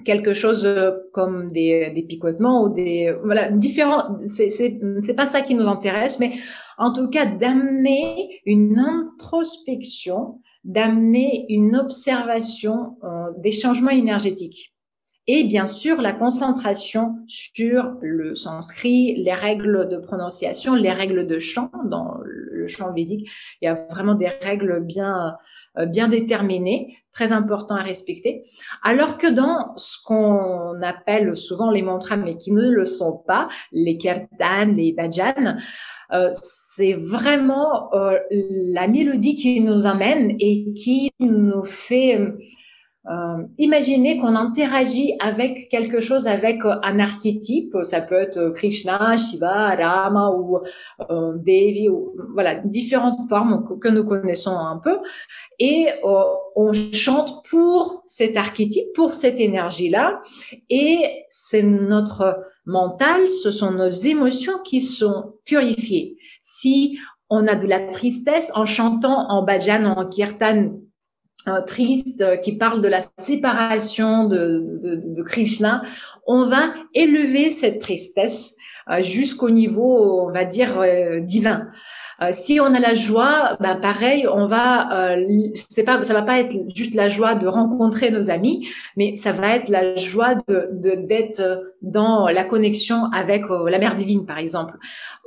quelque 0.05 0.33
chose 0.33 0.65
euh, 0.65 0.91
comme 1.13 1.51
des, 1.51 1.89
des 1.89 2.03
picotements 2.03 2.63
ou 2.63 2.69
des 2.69 3.15
voilà 3.23 3.49
différents 3.49 4.17
c'est 4.25 4.49
c'est 4.49 4.79
c'est 5.03 5.15
pas 5.15 5.25
ça 5.25 5.41
qui 5.41 5.55
nous 5.55 5.67
intéresse 5.67 6.19
mais 6.19 6.33
en 6.77 6.93
tout 6.93 7.09
cas 7.09 7.25
d'amener 7.25 8.41
une 8.45 8.77
introspection 8.79 10.41
d'amener 10.63 11.45
une 11.49 11.75
observation 11.75 12.97
euh, 13.03 13.31
des 13.37 13.51
changements 13.51 13.89
énergétiques 13.89 14.73
et 15.27 15.43
bien 15.43 15.67
sûr 15.67 16.01
la 16.01 16.13
concentration 16.13 17.17
sur 17.27 17.97
le 18.01 18.33
sanskrit, 18.33 19.15
les 19.15 19.33
règles 19.33 19.89
de 19.89 19.97
prononciation, 19.97 20.73
les 20.73 20.91
règles 20.91 21.27
de 21.27 21.37
chant. 21.37 21.69
Dans 21.85 22.13
le 22.67 22.73
chant 22.73 22.93
védique, 22.93 23.29
il 23.61 23.65
y 23.65 23.67
a 23.67 23.75
vraiment 23.89 24.15
des 24.15 24.27
règles 24.27 24.83
bien 24.83 25.35
euh, 25.77 25.85
bien 25.85 26.07
déterminées, 26.07 26.97
très 27.11 27.31
important 27.31 27.75
à 27.75 27.83
respecter. 27.83 28.41
Alors 28.83 29.17
que 29.17 29.27
dans 29.27 29.73
ce 29.75 29.97
qu'on 30.03 30.81
appelle 30.81 31.35
souvent 31.35 31.69
les 31.69 31.83
mantras, 31.83 32.17
mais 32.17 32.35
qui 32.37 32.51
ne 32.51 32.69
le 32.69 32.85
sont 32.85 33.23
pas, 33.27 33.47
les 33.71 33.97
kirtan, 33.97 34.73
les 34.75 34.93
bhajans, 34.93 35.57
euh, 36.13 36.29
c'est 36.31 36.93
vraiment 36.93 37.93
euh, 37.93 38.17
la 38.31 38.87
mélodie 38.87 39.35
qui 39.35 39.61
nous 39.61 39.85
amène 39.85 40.35
et 40.39 40.73
qui 40.73 41.11
nous 41.19 41.63
fait 41.63 42.17
euh, 43.09 43.43
imaginez 43.57 44.17
qu'on 44.17 44.35
interagit 44.35 45.15
avec 45.19 45.69
quelque 45.69 46.01
chose, 46.01 46.27
avec 46.27 46.65
euh, 46.65 46.75
un 46.83 46.99
archétype, 46.99 47.73
ça 47.83 48.01
peut 48.01 48.15
être 48.15 48.37
euh, 48.37 48.51
Krishna, 48.51 49.15
Shiva, 49.15 49.75
Rama 49.75 50.31
ou 50.31 50.59
Devi, 51.37 51.87
ou, 51.87 52.13
voilà, 52.33 52.55
différentes 52.55 53.17
formes 53.29 53.79
que, 53.79 53.87
nous 53.87 54.03
connaissons 54.03 54.57
un 54.57 54.77
peu, 54.77 54.97
et 55.59 55.87
on 56.03 56.73
chante 56.73 57.45
pour 57.49 58.03
cet 58.05 58.35
archétype, 58.35 58.87
pour 58.93 59.13
cette 59.13 59.39
énergie-là, 59.39 60.21
et 60.69 61.25
c'est 61.29 61.63
notre 61.63 62.43
mental, 62.65 63.29
ce 63.29 63.51
sont 63.51 63.71
nos 63.71 63.89
émotions 63.89 64.59
qui 64.63 64.81
sont 64.81 65.35
purifiées. 65.45 66.17
Si 66.41 66.97
on 67.29 67.47
a 67.47 67.55
de 67.55 67.67
la 67.67 67.79
tristesse 67.87 68.51
en 68.53 68.65
chantant 68.65 69.29
en 69.29 69.43
bhajan, 69.43 69.85
en 69.85 70.05
kirtan, 70.07 70.73
triste 71.65 72.21
euh, 72.21 72.37
qui 72.37 72.53
parle 72.53 72.81
de 72.81 72.87
la 72.87 73.01
séparation 73.17 74.27
de, 74.27 75.23
Krishna, 75.23 75.81
on 76.25 76.45
va 76.45 76.69
élever 76.93 77.51
cette 77.51 77.79
tristesse 77.79 78.55
euh, 78.89 79.01
jusqu'au 79.01 79.49
niveau, 79.49 80.27
on 80.27 80.31
va 80.31 80.45
dire, 80.45 80.79
euh, 80.79 81.19
divin. 81.19 81.67
Euh, 82.21 82.29
si 82.31 82.59
on 82.59 82.73
a 82.73 82.79
la 82.79 82.93
joie, 82.93 83.57
ben 83.59 83.75
pareil, 83.75 84.27
on 84.27 84.47
va, 84.47 85.11
euh, 85.11 85.25
c'est 85.55 85.83
pas, 85.83 86.01
ça 86.03 86.13
va 86.13 86.23
pas 86.23 86.39
être 86.39 86.55
juste 86.75 86.95
la 86.95 87.09
joie 87.09 87.35
de 87.35 87.47
rencontrer 87.47 88.11
nos 88.11 88.29
amis, 88.29 88.67
mais 88.95 89.15
ça 89.15 89.31
va 89.31 89.55
être 89.55 89.69
la 89.69 89.95
joie 89.95 90.35
de 90.47 91.05
d'être 91.07 91.41
dans 91.81 92.27
la 92.27 92.43
connexion 92.43 93.05
avec 93.11 93.43
euh, 93.49 93.69
la 93.69 93.79
mère 93.79 93.95
divine, 93.95 94.25
par 94.25 94.37
exemple. 94.37 94.77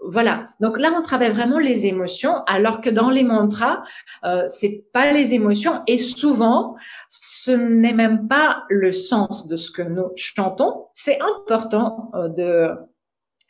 Voilà. 0.03 0.45
Donc 0.61 0.79
là, 0.79 0.91
on 0.97 1.03
travaille 1.03 1.31
vraiment 1.31 1.59
les 1.59 1.87
émotions, 1.87 2.43
alors 2.47 2.81
que 2.81 2.91
dans 2.91 3.11
les 3.11 3.23
mantras, 3.23 3.83
euh, 4.25 4.45
c'est 4.49 4.85
pas 4.93 5.13
les 5.13 5.35
émotions 5.35 5.83
et 5.87 5.99
souvent, 5.99 6.77
ce 7.09 7.53
n'est 7.53 7.93
même 7.93 8.27
pas 8.27 8.65
le 8.69 8.93
sens 8.93 9.47
de 9.47 9.57
ce 9.57 9.71
que 9.71 9.83
nous 9.83 10.11
chantons. 10.17 10.87
C'est 10.95 11.19
important 11.21 12.11
de, 12.15 12.71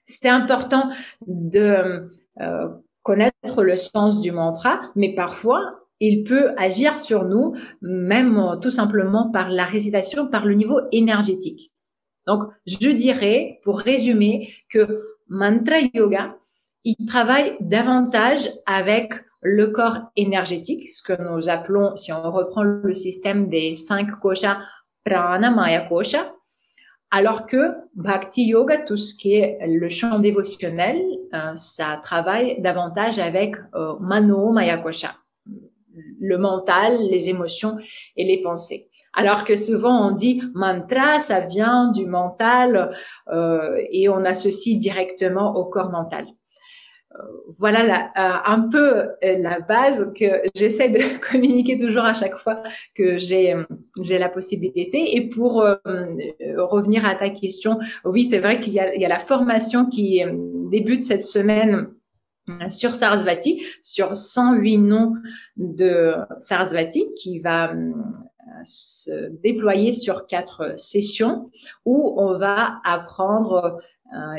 c'est 0.06 0.28
important 0.28 0.90
de 1.26 2.10
euh, 2.40 2.68
connaître 3.02 3.62
le 3.62 3.76
sens 3.76 4.20
du 4.20 4.32
mantra, 4.32 4.80
mais 4.94 5.14
parfois 5.14 5.60
il 6.00 6.24
peut 6.24 6.52
agir 6.56 6.98
sur 6.98 7.24
nous, 7.24 7.54
même 7.82 8.58
tout 8.62 8.70
simplement 8.70 9.30
par 9.30 9.50
la 9.50 9.64
récitation, 9.64 10.26
par 10.26 10.46
le 10.46 10.54
niveau 10.54 10.80
énergétique. 10.92 11.72
Donc, 12.26 12.44
je 12.66 12.90
dirais, 12.90 13.60
pour 13.62 13.80
résumer, 13.80 14.52
que 14.70 15.18
mantra 15.28 15.76
yoga, 15.92 16.36
il 16.84 16.96
travaille 17.06 17.56
davantage 17.60 18.48
avec 18.66 19.12
le 19.42 19.68
corps 19.68 20.10
énergétique, 20.16 20.88
ce 20.88 21.02
que 21.02 21.20
nous 21.20 21.48
appelons, 21.48 21.96
si 21.96 22.12
on 22.12 22.30
reprend 22.30 22.62
le 22.62 22.94
système 22.94 23.48
des 23.48 23.74
cinq 23.74 24.18
koshas, 24.20 24.58
prana, 25.04 25.50
maya 25.50 25.86
kosha, 25.88 26.34
alors 27.10 27.46
que 27.46 27.74
Bhakti 27.94 28.46
Yoga, 28.46 28.78
tout 28.82 28.96
ce 28.96 29.14
qui 29.14 29.34
est 29.34 29.58
le 29.66 29.88
champ 29.88 30.18
dévotionnel, 30.18 30.98
euh, 30.98 31.19
ça 31.54 32.00
travaille 32.02 32.60
davantage 32.60 33.18
avec 33.18 33.56
euh, 33.74 33.94
Mano 34.00 34.52
Maya 34.52 34.78
Kosha, 34.78 35.14
le 36.20 36.38
mental, 36.38 36.98
les 37.10 37.28
émotions 37.28 37.76
et 38.16 38.24
les 38.24 38.42
pensées. 38.42 38.88
Alors 39.12 39.44
que 39.44 39.56
souvent 39.56 40.08
on 40.08 40.12
dit 40.12 40.42
mantra, 40.54 41.18
ça 41.18 41.40
vient 41.40 41.90
du 41.90 42.06
mental 42.06 42.94
euh, 43.28 43.76
et 43.90 44.08
on 44.08 44.24
associe 44.24 44.78
directement 44.78 45.56
au 45.56 45.64
corps 45.66 45.90
mental. 45.90 46.26
Euh, 47.16 47.22
voilà 47.58 48.12
euh, 48.16 48.38
un 48.44 48.68
peu 48.68 49.08
la 49.22 49.58
base 49.60 50.12
que 50.14 50.42
j'essaie 50.54 50.88
de 50.88 51.00
communiquer 51.30 51.76
toujours 51.76 52.04
à 52.04 52.14
chaque 52.14 52.36
fois 52.36 52.62
que 52.94 53.18
j'ai 53.18 53.54
la 54.18 54.28
possibilité. 54.28 55.16
Et 55.16 55.28
pour 55.28 55.54
revenir 55.54 57.06
à 57.06 57.14
ta 57.14 57.30
question, 57.30 57.78
oui, 58.04 58.24
c'est 58.24 58.38
vrai 58.38 58.60
qu'il 58.60 58.72
y 58.72 58.80
a, 58.80 58.94
y 58.94 59.04
a 59.04 59.08
la 59.08 59.18
formation 59.18 59.86
qui 59.86 60.22
débute 60.70 61.02
cette 61.02 61.24
semaine 61.24 61.88
sur 62.68 62.94
Sarasvati, 62.94 63.62
sur 63.82 64.16
108 64.16 64.78
noms 64.78 65.14
de 65.56 66.14
Sarasvati, 66.38 67.12
qui 67.14 67.40
va 67.40 67.72
se 68.64 69.28
déployer 69.42 69.92
sur 69.92 70.26
quatre 70.26 70.74
sessions 70.76 71.50
où 71.84 72.14
on 72.18 72.36
va 72.36 72.80
apprendre 72.84 73.64
euh, 73.64 73.80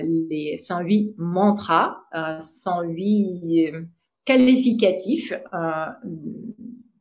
les 0.03 0.57
108 0.57 1.15
mantras, 1.17 1.97
108 2.39 3.71
euh, 3.73 3.81
qualificatifs 4.25 5.33
euh, 5.53 5.85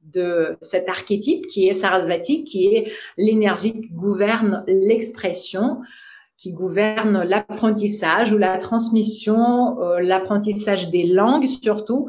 de 0.05 0.57
cet 0.61 0.89
archétype 0.89 1.47
qui 1.47 1.69
est 1.69 1.73
Sarasvati, 1.73 2.45
qui 2.45 2.67
est 2.67 2.93
l'énergie 3.17 3.73
qui 3.73 3.89
gouverne 3.91 4.65
l'expression, 4.67 5.81
qui 6.37 6.53
gouverne 6.53 7.23
l'apprentissage 7.23 8.33
ou 8.33 8.39
la 8.39 8.59
transmission, 8.59 9.79
l'apprentissage 10.01 10.91
des 10.91 11.05
langues 11.05 11.47
surtout, 11.47 12.09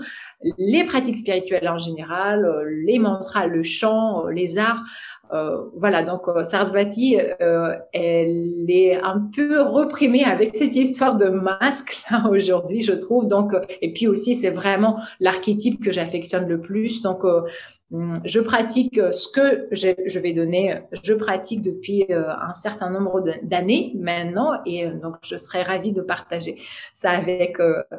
les 0.58 0.86
pratiques 0.86 1.18
spirituelles 1.18 1.68
en 1.68 1.78
général, 1.78 2.50
les 2.86 2.98
mantras, 2.98 3.46
le 3.46 3.62
chant, 3.62 4.26
les 4.28 4.58
arts. 4.58 4.84
Euh, 5.34 5.70
voilà, 5.76 6.04
donc 6.04 6.28
euh, 6.28 6.44
Sarasvati, 6.44 7.18
euh, 7.42 7.76
elle 7.94 8.66
est 8.70 8.96
un 8.96 9.30
peu 9.34 9.62
reprimée 9.62 10.26
avec 10.26 10.56
cette 10.56 10.76
histoire 10.76 11.16
de 11.16 11.30
masque 11.30 12.04
là 12.12 12.28
aujourd'hui, 12.32 12.82
je 12.82 12.94
trouve. 12.94 13.28
Donc, 13.28 13.54
et 13.82 13.94
puis 13.94 14.08
aussi, 14.08 14.36
c'est 14.36 14.50
vraiment 14.50 15.00
l'archétype 15.20 15.84
que 15.84 15.92
j'affectionne 15.92 16.48
le 16.48 16.60
plus. 16.60 17.02
Donc, 17.02 17.24
hum, 17.24 18.14
je 18.26 18.40
pratique 18.40 19.00
ce 19.12 19.28
que 19.32 19.68
je 19.72 20.20
vais 20.20 20.34
donner. 20.34 20.82
Je 21.04 21.14
pratique 21.14 21.62
depuis 21.62 22.06
un 22.10 22.54
certain 22.54 22.90
nombre 22.90 23.24
d'années 23.44 23.94
maintenant, 23.96 24.52
et 24.66 24.88
donc 24.88 25.16
je 25.24 25.38
serais 25.38 25.62
ravie 25.64 25.94
de 25.94 26.02
partager 26.02 26.58
ça 26.94 27.12
avec 27.12 27.58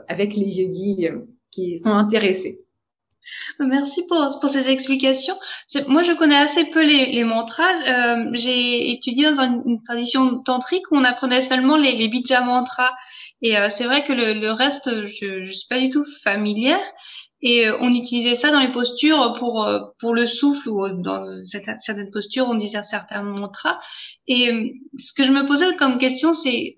avec 0.09 0.37
les 0.37 0.47
yogis 0.47 1.09
qui 1.51 1.77
sont 1.77 1.93
intéressés. 1.93 2.65
Merci 3.59 4.07
pour, 4.07 4.39
pour 4.41 4.49
ces 4.49 4.69
explications. 4.71 5.39
Moi, 5.89 6.03
je 6.03 6.13
connais 6.13 6.37
assez 6.37 6.65
peu 6.67 6.83
les, 6.83 7.13
les 7.13 7.25
mantras. 7.25 7.73
Euh, 7.87 8.31
j'ai 8.33 8.91
étudié 8.93 9.31
dans 9.31 9.43
une, 9.43 9.83
tradition 9.83 10.39
tantrique 10.41 10.91
où 10.91 10.97
on 10.97 11.05
apprenait 11.05 11.43
seulement 11.43 11.77
les, 11.77 11.97
les 11.97 12.09
bija 12.09 12.41
mantras. 12.41 12.93
Et 13.43 13.57
euh, 13.57 13.69
c'est 13.71 13.85
vrai 13.85 14.05
que 14.05 14.13
le, 14.13 14.35
le 14.35 14.53
reste, 14.53 14.89
je, 14.89 15.45
je 15.45 15.53
suis 15.53 15.67
pas 15.69 15.81
du 15.81 15.91
tout 15.91 16.05
familière. 16.23 16.83
Et 17.43 17.67
euh, 17.67 17.77
on 17.81 17.93
utilisait 17.95 18.37
ça 18.37 18.51
dans 18.53 18.61
les 18.61 18.71
postures 18.71 19.35
pour 19.39 19.67
euh, 19.67 19.81
pour 19.99 20.15
le 20.15 20.27
souffle 20.27 20.69
ou 20.69 20.89
dans 20.89 21.25
certaines 21.27 22.11
postures, 22.11 22.47
on 22.49 22.55
disait 22.55 22.83
certains 22.85 23.23
mantras. 23.23 23.81
Et 24.29 24.73
ce 24.99 25.13
que 25.13 25.25
je 25.25 25.33
me 25.33 25.45
posais 25.45 25.75
comme 25.77 25.99
question, 25.99 26.33
c'est 26.33 26.77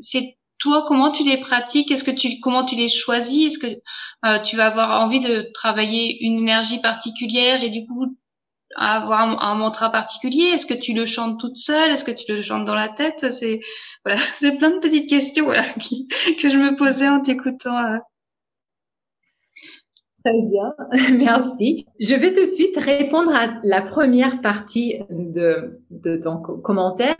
comment 0.87 1.11
tu 1.11 1.25
les 1.25 1.39
pratiques? 1.39 1.91
Est-ce 1.91 2.05
que 2.05 2.11
tu 2.11 2.41
comment 2.41 2.65
tu 2.65 2.77
les 2.77 2.89
choisis? 2.89 3.47
Est-ce 3.47 3.59
que 3.59 3.81
euh, 4.27 4.39
tu 4.41 4.57
vas 4.57 4.67
avoir 4.67 5.01
envie 5.01 5.21
de 5.21 5.51
travailler 5.55 6.25
une 6.25 6.39
énergie 6.39 6.81
particulière 6.81 7.63
et 7.63 7.71
du 7.71 7.87
coup 7.87 8.17
avoir 8.77 9.43
un, 9.43 9.55
mantra 9.55 9.91
particulier? 9.91 10.45
Est-ce 10.45 10.67
que 10.67 10.75
tu 10.75 10.95
le 10.95 11.07
chantes 11.07 11.39
toute 11.39 11.57
seule? 11.57 11.91
Est-ce 11.91 12.05
que 12.05 12.11
tu 12.11 12.33
le 12.33 12.43
chantes 12.43 12.65
dans 12.65 12.75
la 12.75 12.89
tête? 12.89 13.31
C'est 13.31 13.61
voilà, 14.05 14.21
c'est 14.41 14.57
plein 14.59 14.71
de 14.71 14.79
petites 14.79 15.09
questions 15.09 15.45
voilà, 15.45 15.63
que 15.65 16.51
je 16.51 16.57
me 16.59 16.77
posais 16.77 17.09
en 17.09 17.21
t'écoutant. 17.21 17.79
Euh. 17.79 17.99
Très 20.25 20.41
bien, 20.41 20.75
merci. 21.19 21.85
Je 22.01 22.15
vais 22.15 22.33
tout 22.33 22.41
de 22.41 22.51
suite 22.51 22.79
répondre 22.79 23.31
à 23.35 23.61
la 23.63 23.83
première 23.83 24.41
partie 24.41 25.03
de, 25.11 25.83
de 25.91 26.17
ton 26.17 26.39
commentaire. 26.39 27.17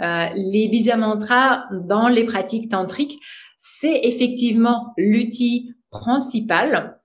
Euh, 0.00 0.26
les 0.34 0.68
bija 0.68 0.96
mantras 0.96 1.64
dans 1.70 2.08
les 2.08 2.24
pratiques 2.24 2.70
tantriques, 2.70 3.18
c'est 3.58 4.00
effectivement 4.04 4.94
l'outil 4.96 5.74
principal. 5.90 6.98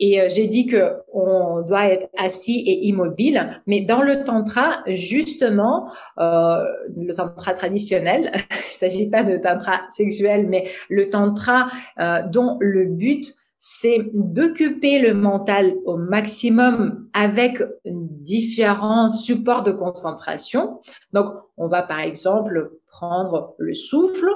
Et 0.00 0.20
euh, 0.20 0.28
j'ai 0.28 0.46
dit 0.46 0.66
que 0.66 0.96
on 1.14 1.62
doit 1.62 1.88
être 1.88 2.08
assis 2.18 2.62
et 2.66 2.88
immobile, 2.88 3.62
mais 3.66 3.80
dans 3.80 4.02
le 4.02 4.22
tantra, 4.22 4.82
justement, 4.86 5.90
euh, 6.18 6.62
le 6.94 7.14
tantra 7.14 7.54
traditionnel, 7.54 8.32
il 8.50 8.74
s'agit 8.74 9.08
pas 9.08 9.22
de 9.22 9.38
tantra 9.38 9.80
sexuel, 9.88 10.46
mais 10.46 10.68
le 10.90 11.08
tantra 11.08 11.68
dont 12.30 12.58
le 12.60 12.84
but 12.84 13.34
c'est 13.58 14.08
d'occuper 14.14 15.00
le 15.00 15.14
mental 15.14 15.74
au 15.84 15.96
maximum 15.96 17.08
avec 17.12 17.60
différents 17.84 19.10
supports 19.10 19.64
de 19.64 19.72
concentration. 19.72 20.80
Donc, 21.12 21.34
on 21.56 21.66
va 21.66 21.82
par 21.82 21.98
exemple 21.98 22.70
prendre 22.86 23.56
le 23.58 23.74
souffle, 23.74 24.28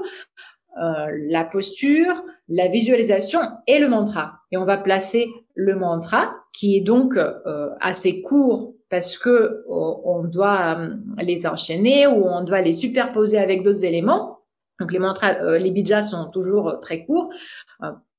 euh, 0.82 1.06
la 1.28 1.44
posture, 1.44 2.24
la 2.48 2.66
visualisation 2.66 3.40
et 3.68 3.78
le 3.78 3.88
mantra. 3.88 4.40
Et 4.50 4.56
on 4.56 4.64
va 4.64 4.76
placer 4.76 5.28
le 5.54 5.76
mantra 5.76 6.34
qui 6.52 6.76
est 6.76 6.80
donc 6.80 7.16
euh, 7.16 7.70
assez 7.80 8.22
court 8.22 8.74
parce 8.90 9.16
que 9.16 9.64
on 9.68 10.24
doit 10.24 10.76
euh, 10.78 10.96
les 11.18 11.46
enchaîner 11.46 12.06
ou 12.06 12.24
on 12.26 12.42
doit 12.42 12.60
les 12.60 12.72
superposer 12.72 13.38
avec 13.38 13.62
d'autres 13.62 13.84
éléments. 13.84 14.40
Donc 14.80 14.92
les 14.92 14.98
mantras, 14.98 15.58
les 15.58 15.70
bijas 15.70 16.10
sont 16.10 16.28
toujours 16.30 16.80
très 16.80 17.04
courts 17.04 17.30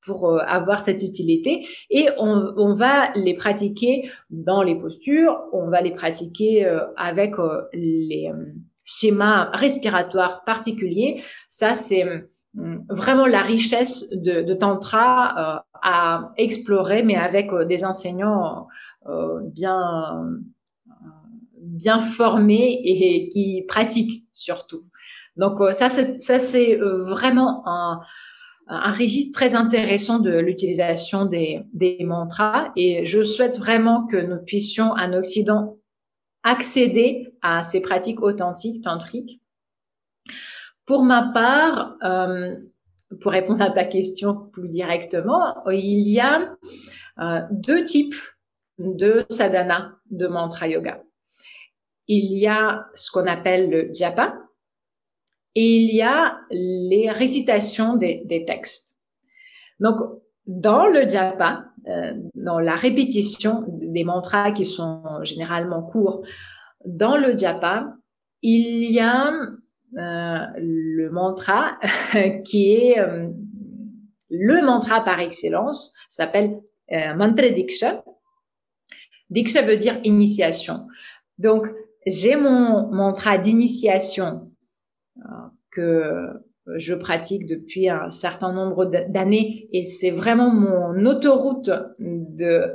pour 0.04 0.28
euh, 0.28 0.38
avoir 0.46 0.80
cette 0.80 1.02
utilité 1.02 1.66
et 1.90 2.08
on, 2.18 2.52
on, 2.56 2.74
va 2.74 3.12
les 3.14 3.34
pratiquer 3.34 4.10
dans 4.30 4.62
les 4.62 4.76
postures, 4.76 5.40
on 5.52 5.68
va 5.68 5.80
les 5.80 5.92
pratiquer 5.92 6.66
euh, 6.66 6.80
avec 6.96 7.38
euh, 7.38 7.62
les 7.72 8.30
schémas 8.84 9.50
respiratoires 9.52 10.44
particuliers. 10.44 11.22
Ça, 11.48 11.74
c'est 11.74 12.04
hum, 12.56 12.84
vraiment 12.88 13.26
la 13.26 13.42
richesse 13.42 14.10
de, 14.10 14.42
de 14.42 14.54
tantra 14.54 15.64
à 15.82 16.32
explorer, 16.36 17.02
mais 17.02 17.16
avec 17.16 17.50
des 17.68 17.84
enseignants 17.84 18.68
bien 19.52 20.24
bien 21.60 22.00
formés 22.00 22.80
et 22.84 23.28
qui 23.28 23.64
pratiquent 23.68 24.24
surtout. 24.32 24.84
Donc 25.36 25.58
ça, 25.72 25.90
c'est 25.90 26.18
ça 26.20 26.38
c'est 26.38 26.76
vraiment 26.76 27.62
un 27.66 28.00
un 28.66 28.92
registre 28.92 29.32
très 29.32 29.54
intéressant 29.54 30.18
de 30.18 30.32
l'utilisation 30.32 31.26
des, 31.26 31.62
des 31.72 31.98
mantras 32.04 32.72
et 32.76 33.04
je 33.04 33.22
souhaite 33.22 33.58
vraiment 33.58 34.06
que 34.06 34.16
nous 34.16 34.42
puissions 34.42 34.92
en 34.92 35.12
Occident 35.12 35.78
accéder 36.42 37.34
à 37.42 37.62
ces 37.62 37.80
pratiques 37.80 38.22
authentiques 38.22 38.82
tantriques. 38.82 39.40
Pour 40.86 41.02
ma 41.02 41.30
part, 41.32 41.96
euh, 42.04 42.54
pour 43.20 43.32
répondre 43.32 43.62
à 43.62 43.70
ta 43.70 43.84
question 43.84 44.50
plus 44.52 44.68
directement, 44.68 45.66
il 45.70 46.00
y 46.08 46.20
a 46.20 46.56
euh, 47.20 47.40
deux 47.50 47.84
types 47.84 48.14
de 48.78 49.24
sadhana, 49.30 49.96
de 50.10 50.26
mantra 50.26 50.68
yoga. 50.68 51.02
Il 52.06 52.38
y 52.38 52.46
a 52.46 52.86
ce 52.94 53.10
qu'on 53.10 53.26
appelle 53.26 53.70
le 53.70 53.90
japa 53.92 54.43
et 55.54 55.76
il 55.76 55.94
y 55.94 56.02
a 56.02 56.38
les 56.50 57.10
récitations 57.10 57.96
des, 57.96 58.22
des 58.24 58.44
textes. 58.44 58.96
Donc, 59.80 59.96
dans 60.46 60.86
le 60.86 61.08
japa, 61.08 61.66
euh, 61.88 62.14
dans 62.34 62.58
la 62.58 62.76
répétition 62.76 63.64
des 63.68 64.04
mantras 64.04 64.52
qui 64.52 64.66
sont 64.66 65.02
généralement 65.22 65.82
courts, 65.82 66.24
dans 66.84 67.16
le 67.16 67.36
japa, 67.36 67.94
il 68.42 68.90
y 68.90 69.00
a 69.00 69.32
euh, 69.96 70.46
le 70.58 71.08
mantra 71.10 71.78
qui 72.44 72.74
est 72.74 72.98
euh, 72.98 73.30
le 74.30 74.62
mantra 74.62 75.04
par 75.04 75.20
excellence, 75.20 75.94
s'appelle 76.08 76.60
euh, 76.92 77.14
mantra 77.14 77.48
diksha. 77.48 78.04
Diksha 79.30 79.62
veut 79.62 79.76
dire 79.76 79.98
initiation. 80.04 80.86
Donc, 81.38 81.66
j'ai 82.06 82.36
mon 82.36 82.92
mantra 82.92 83.38
d'initiation 83.38 84.50
que 85.74 86.28
je 86.76 86.94
pratique 86.94 87.46
depuis 87.46 87.90
un 87.90 88.08
certain 88.10 88.52
nombre 88.52 88.86
d'années 88.86 89.68
et 89.72 89.84
c'est 89.84 90.10
vraiment 90.10 90.50
mon 90.50 91.04
autoroute 91.04 91.70
de 91.98 92.72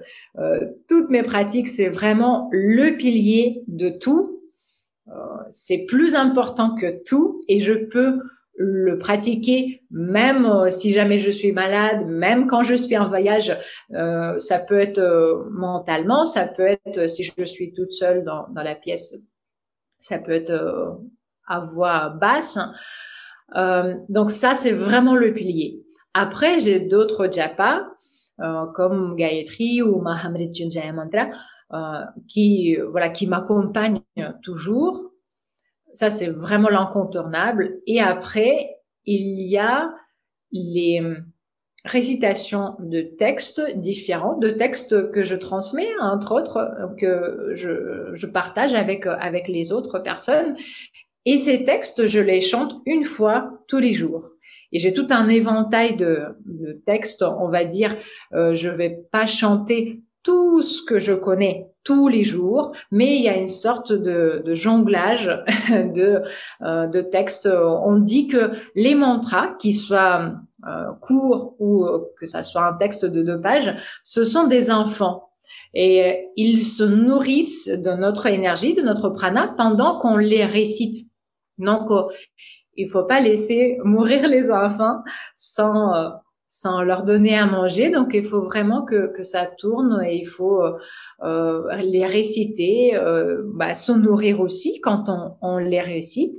toutes 0.87 1.09
mes 1.09 1.23
pratiques. 1.23 1.67
C'est 1.67 1.89
vraiment 1.89 2.49
le 2.51 2.97
pilier 2.97 3.63
de 3.67 3.89
tout 3.89 4.39
c'est 5.49 5.85
plus 5.85 6.15
important 6.15 6.75
que 6.75 7.01
tout 7.03 7.43
et 7.47 7.59
je 7.59 7.73
peux 7.73 8.19
le 8.55 8.97
pratiquer 8.97 9.83
même 9.89 10.45
euh, 10.45 10.69
si 10.69 10.91
jamais 10.91 11.17
je 11.17 11.31
suis 11.31 11.53
malade, 11.53 12.05
même 12.07 12.47
quand 12.47 12.61
je 12.61 12.75
suis 12.75 12.97
en 12.97 13.07
voyage. 13.07 13.57
Euh, 13.93 14.37
ça 14.37 14.59
peut 14.59 14.79
être 14.79 14.99
euh, 14.99 15.45
mentalement, 15.49 16.25
ça 16.25 16.45
peut 16.45 16.67
être 16.67 17.07
si 17.07 17.23
je 17.23 17.45
suis 17.45 17.73
toute 17.73 17.91
seule 17.91 18.25
dans, 18.25 18.47
dans 18.49 18.61
la 18.61 18.75
pièce, 18.75 19.15
ça 20.01 20.19
peut 20.19 20.33
être 20.33 20.99
à 21.49 21.59
voix 21.59 22.09
basse. 22.09 22.59
donc 24.09 24.31
ça, 24.31 24.55
c'est 24.55 24.71
vraiment 24.71 25.15
le 25.15 25.33
pilier. 25.33 25.83
Après, 26.13 26.59
j'ai 26.59 26.79
d'autres 26.79 27.29
japas 27.31 27.81
comme 28.75 29.15
Gayatri 29.15 29.81
ou 29.81 30.01
Mahamrityunjaya 30.01 30.93
Mantra 30.93 31.27
qui 32.27 32.77
voilà 32.91 33.09
qui 33.09 33.27
m'accompagnent 33.27 34.01
toujours 34.43 35.09
ça, 35.93 36.11
c'est 36.11 36.29
vraiment 36.29 36.69
l'incontournable. 36.69 37.79
Et 37.87 37.99
après, 37.99 38.77
il 39.05 39.41
y 39.41 39.57
a 39.57 39.93
les 40.51 41.01
récitations 41.85 42.75
de 42.79 43.01
textes 43.01 43.61
différents, 43.75 44.37
de 44.37 44.49
textes 44.49 45.11
que 45.11 45.23
je 45.23 45.35
transmets, 45.35 45.89
entre 45.99 46.33
autres, 46.33 46.93
que 46.97 47.51
je, 47.53 48.11
je 48.13 48.27
partage 48.27 48.75
avec, 48.75 49.05
avec 49.07 49.47
les 49.47 49.71
autres 49.71 49.99
personnes. 49.99 50.55
Et 51.25 51.37
ces 51.37 51.65
textes, 51.65 52.07
je 52.07 52.19
les 52.19 52.41
chante 52.41 52.81
une 52.85 53.03
fois 53.03 53.51
tous 53.67 53.79
les 53.79 53.93
jours. 53.93 54.29
Et 54.71 54.79
j'ai 54.79 54.93
tout 54.93 55.07
un 55.09 55.27
éventail 55.29 55.95
de, 55.95 56.23
de 56.45 56.73
textes, 56.85 57.23
on 57.23 57.49
va 57.49 57.63
dire, 57.63 57.95
euh, 58.33 58.53
je 58.53 58.69
vais 58.69 59.03
pas 59.11 59.25
chanter 59.25 60.01
tout 60.21 60.61
ce 60.61 60.83
que 60.83 60.99
je 60.99 61.13
connais 61.13 61.67
tous 61.83 62.07
les 62.07 62.23
jours, 62.23 62.73
mais 62.91 63.15
il 63.15 63.21
y 63.21 63.29
a 63.29 63.37
une 63.37 63.47
sorte 63.47 63.93
de, 63.93 64.43
de 64.45 64.53
jonglage 64.53 65.31
de, 65.69 66.21
euh, 66.61 66.87
de 66.87 67.01
textes. 67.01 67.49
On 67.51 67.97
dit 67.97 68.27
que 68.27 68.51
les 68.75 68.95
mantras, 68.95 69.53
qui 69.59 69.73
soient 69.73 70.35
euh, 70.67 70.91
courts 71.01 71.55
ou 71.59 71.85
que 72.19 72.27
ça 72.27 72.43
soit 72.43 72.65
un 72.65 72.73
texte 72.73 73.05
de 73.05 73.23
deux 73.23 73.41
pages, 73.41 73.75
ce 74.03 74.23
sont 74.23 74.45
des 74.45 74.69
enfants. 74.69 75.29
Et 75.73 76.29
ils 76.35 76.63
se 76.63 76.83
nourrissent 76.83 77.69
de 77.69 77.91
notre 77.91 78.27
énergie, 78.27 78.73
de 78.73 78.81
notre 78.81 79.09
prana 79.09 79.53
pendant 79.57 79.97
qu'on 79.97 80.17
les 80.17 80.45
récite. 80.45 81.08
Donc, 81.59 81.91
euh, 81.91 82.03
il 82.75 82.89
faut 82.89 83.03
pas 83.03 83.19
laisser 83.19 83.77
mourir 83.83 84.27
les 84.27 84.49
enfants 84.51 85.03
sans 85.35 85.93
euh, 85.93 86.09
sans 86.49 86.81
leur 86.81 87.03
donner 87.03 87.37
à 87.37 87.45
manger. 87.45 87.91
Donc, 87.91 88.09
il 88.13 88.23
faut 88.23 88.41
vraiment 88.41 88.83
que, 88.83 89.13
que 89.15 89.23
ça 89.23 89.45
tourne 89.45 90.03
et 90.03 90.15
il 90.17 90.25
faut 90.25 90.61
euh, 90.63 90.73
euh 91.23 91.75
les 91.77 92.05
réciter, 92.05 92.95
euh, 92.95 93.43
bah, 93.53 93.73
se 93.75 93.91
nourrir 93.91 94.41
aussi 94.41 94.81
quand 94.81 95.09
on, 95.09 95.35
on 95.41 95.57
les 95.59 95.79
récite, 95.79 96.35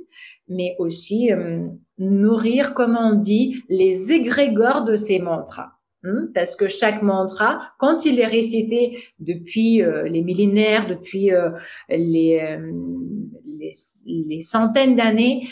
mais 0.49 0.75
aussi 0.81 1.33
euh, 1.33 1.69
nourrir, 1.99 2.75
comme 2.75 2.99
on 3.01 3.15
dit, 3.15 3.63
les 3.69 4.11
égrégores 4.11 4.83
de 4.83 4.97
ces 4.97 5.21
mantras. 5.21 5.80
Hein, 6.03 6.29
parce 6.35 6.57
que 6.57 6.67
chaque 6.67 7.03
mantra, 7.03 7.61
quand 7.79 8.07
il 8.07 8.19
est 8.21 8.27
récité 8.27 8.99
depuis 9.19 9.83
euh, 9.83 10.05
les 10.09 10.23
millénaires, 10.23 10.87
depuis 10.87 11.31
les, 11.91 12.59
les, 13.45 13.73
les, 14.07 14.41
centaines 14.41 14.97
d'années, 14.97 15.47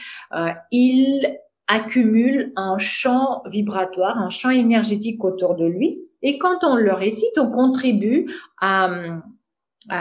il 0.71 1.39
accumule 1.69 2.53
un 2.57 2.79
champ 2.79 3.43
vibratoire, 3.47 4.19
un 4.19 4.31
champ 4.31 4.51
énergétique 4.51 5.23
autour 5.23 5.55
de 5.55 5.67
lui. 5.67 6.01
Et 6.23 6.39
quand 6.39 6.65
on 6.65 6.77
le 6.77 6.93
récite, 6.93 7.39
on 7.39 7.51
contribue 7.51 8.27
à, 8.61 8.91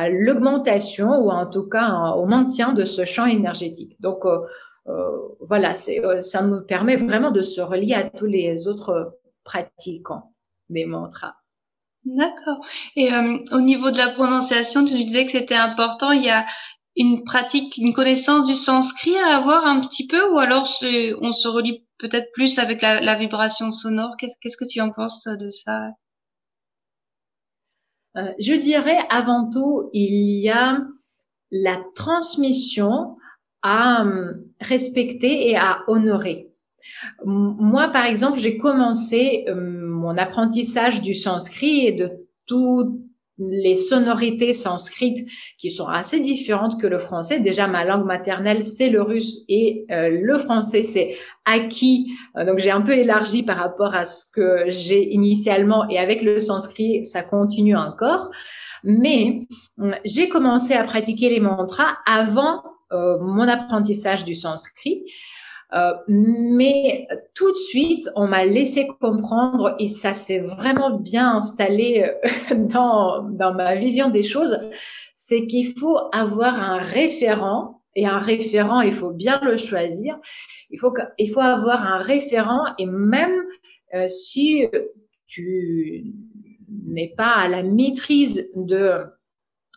l'augmentation 0.10 1.12
ou 1.12 1.30
en 1.30 1.46
tout 1.46 1.64
cas 1.64 2.12
au 2.18 2.26
maintien 2.26 2.74
de 2.74 2.84
ce 2.84 3.06
champ 3.06 3.26
énergétique. 3.26 3.96
Donc 4.02 4.26
euh, 4.26 4.40
euh, 4.88 5.12
voilà, 5.40 5.74
euh, 6.04 6.22
ça 6.22 6.42
nous 6.42 6.62
permet 6.62 6.96
vraiment 6.98 7.32
de 7.32 7.42
se 7.42 7.62
relier 7.62 7.94
à 7.94 8.04
tous 8.04 8.26
les 8.26 8.68
autres 8.68 9.18
pratiquants 9.46 10.34
des 10.70 10.86
mantras. 10.86 11.36
D'accord. 12.06 12.66
Et 12.96 13.14
euh, 13.14 13.38
au 13.52 13.60
niveau 13.60 13.92
de 13.92 13.98
la 13.98 14.10
prononciation, 14.10 14.86
tu 14.86 14.94
disais 15.04 15.26
que 15.26 15.34
c'était 15.34 15.56
important. 15.56 16.12
Il 16.12 16.24
y 16.24 16.30
a, 16.30 16.46
une 16.98 17.24
pratique, 17.24 17.78
une 17.78 17.94
connaissance 17.94 18.46
du 18.46 18.56
sanskrit 18.56 19.16
à 19.18 19.38
avoir 19.38 19.66
un 19.66 19.82
petit 19.82 20.08
peu 20.08 20.32
ou 20.32 20.40
alors 20.40 20.68
on 21.22 21.32
se 21.32 21.48
relie 21.48 21.86
peut-être 22.00 22.32
plus 22.34 22.58
avec 22.58 22.82
la, 22.82 23.16
vibration 23.16 23.72
sonore? 23.72 24.16
Qu'est-ce 24.18 24.58
que 24.58 24.66
tu 24.66 24.82
en 24.82 24.92
penses 24.92 25.26
de 25.26 25.50
ça? 25.50 25.92
Euh, 28.18 28.34
Je 28.40 28.54
dirais 28.54 28.98
avant 29.10 29.50
tout, 29.50 29.90
il 29.94 30.42
y 30.42 30.50
a 30.50 30.80
la 31.52 31.80
transmission 31.96 33.18
à 33.62 34.02
hum, 34.02 34.44
respecter 34.60 35.50
et 35.50 35.56
à 35.56 35.84
honorer. 35.88 36.47
Moi, 37.26 37.90
par 37.90 38.06
exemple, 38.06 38.40
j'ai 38.40 38.58
commencé 38.58 39.46
hum, 39.50 39.86
mon 39.88 40.18
apprentissage 40.18 41.02
du 41.02 41.14
sanskrit 41.14 41.88
et 41.88 41.92
de 41.92 42.12
tout 42.46 43.08
les 43.40 43.76
sonorités 43.76 44.54
sanskrites 44.54 45.28
qui 45.58 45.70
sont 45.70 45.88
assez 45.88 46.20
différentes 46.20 46.82
que 46.82 46.88
le 46.88 46.98
français. 46.98 47.40
Déjà, 47.40 47.68
ma 47.68 47.86
langue 47.86 48.06
maternelle, 48.06 48.64
c'est 48.64 48.90
le 48.90 49.02
russe 49.02 49.44
et 49.48 49.86
euh, 49.92 50.10
le 50.10 50.40
français, 50.40 50.84
c'est 50.84 51.16
acquis. 51.46 52.12
Euh, 52.36 52.46
donc, 52.46 52.60
j'ai 52.60 52.72
un 52.72 52.82
peu 52.82 52.94
élargi 52.94 53.44
par 53.44 53.58
rapport 53.58 53.94
à 53.94 54.06
ce 54.06 54.26
que 54.34 54.66
j'ai 54.68 55.14
initialement 55.14 55.88
et 55.90 56.00
avec 56.00 56.24
le 56.24 56.40
sanskrit, 56.40 57.06
ça 57.06 57.22
continue 57.22 57.78
encore. 57.78 58.32
Mais 58.84 59.42
euh, 59.80 59.92
j'ai 60.04 60.30
commencé 60.30 60.74
à 60.74 60.84
pratiquer 60.84 61.30
les 61.30 61.40
mantras 61.40 61.98
avant 62.06 62.64
mon 62.90 63.50
apprentissage 63.50 64.24
du 64.24 64.34
sanskrit. 64.34 65.04
Euh, 65.74 65.94
mais 66.08 67.08
tout 67.34 67.52
de 67.52 67.58
suite, 67.58 68.10
on 68.16 68.28
m'a 68.28 68.46
laissé 68.46 68.88
comprendre 69.02 69.76
et 69.80 69.90
ça 69.90 70.14
s'est 70.14 70.40
vraiment 70.40 70.92
bien 70.92 71.36
installé 71.36 72.10
euh, 72.52 72.56
dans, 72.56 73.24
dans 73.24 73.54
ma 73.54 73.76
vision 73.76 74.10
des 74.10 74.24
choses, 74.24 74.58
c'est 75.14 75.46
qu'il 75.46 75.78
faut 75.78 75.98
avoir 76.14 76.62
un 76.62 76.78
référent 76.78 77.82
et 77.96 78.06
un 78.06 78.18
référent, 78.18 78.82
il 78.82 78.94
faut 78.94 79.10
bien 79.10 79.42
le 79.44 79.58
choisir. 79.58 80.18
Il 80.70 80.80
faut, 80.80 80.94
il 81.18 81.30
faut 81.32 81.42
avoir 81.42 81.86
un 81.86 81.98
référent 81.98 82.66
et 82.78 82.86
même 82.86 83.44
euh, 83.94 84.08
si 84.08 84.68
tu 85.26 86.14
n'es 86.70 87.14
pas 87.18 87.32
à 87.32 87.48
la 87.48 87.64
maîtrise 87.64 88.52
de 88.56 89.04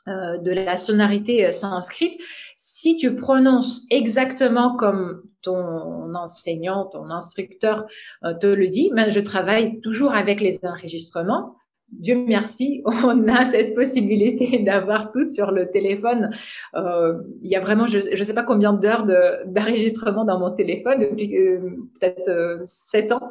de 0.06 0.50
la 0.50 0.76
sonorité 0.76 1.52
sanscrite, 1.52 2.20
si 2.56 2.96
tu 2.96 3.14
prononces 3.14 3.86
exactement 3.90 4.74
comme 4.74 5.22
ton 5.42 6.14
enseignant, 6.14 6.86
ton 6.86 7.10
instructeur 7.10 7.86
euh, 8.24 8.34
te 8.34 8.46
le 8.46 8.68
dit, 8.68 8.90
mais 8.94 9.10
je 9.10 9.20
travaille 9.20 9.80
toujours 9.80 10.14
avec 10.14 10.40
les 10.40 10.60
enregistrements. 10.64 11.56
Dieu 11.88 12.24
merci, 12.26 12.82
on 13.04 13.26
a 13.28 13.44
cette 13.44 13.74
possibilité 13.74 14.58
d'avoir 14.64 15.12
tout 15.12 15.24
sur 15.24 15.50
le 15.50 15.70
téléphone. 15.70 16.30
Euh, 16.74 17.18
il 17.42 17.50
y 17.50 17.56
a 17.56 17.60
vraiment, 17.60 17.86
je 17.86 17.96
ne 17.96 18.24
sais 18.24 18.34
pas 18.34 18.44
combien 18.44 18.72
d'heures 18.72 19.04
d'enregistrement 19.46 20.24
dans 20.24 20.38
mon 20.38 20.50
téléphone 20.50 21.00
depuis 21.00 21.36
euh, 21.36 21.58
peut-être 21.98 22.60
sept 22.64 23.12
ans. 23.12 23.28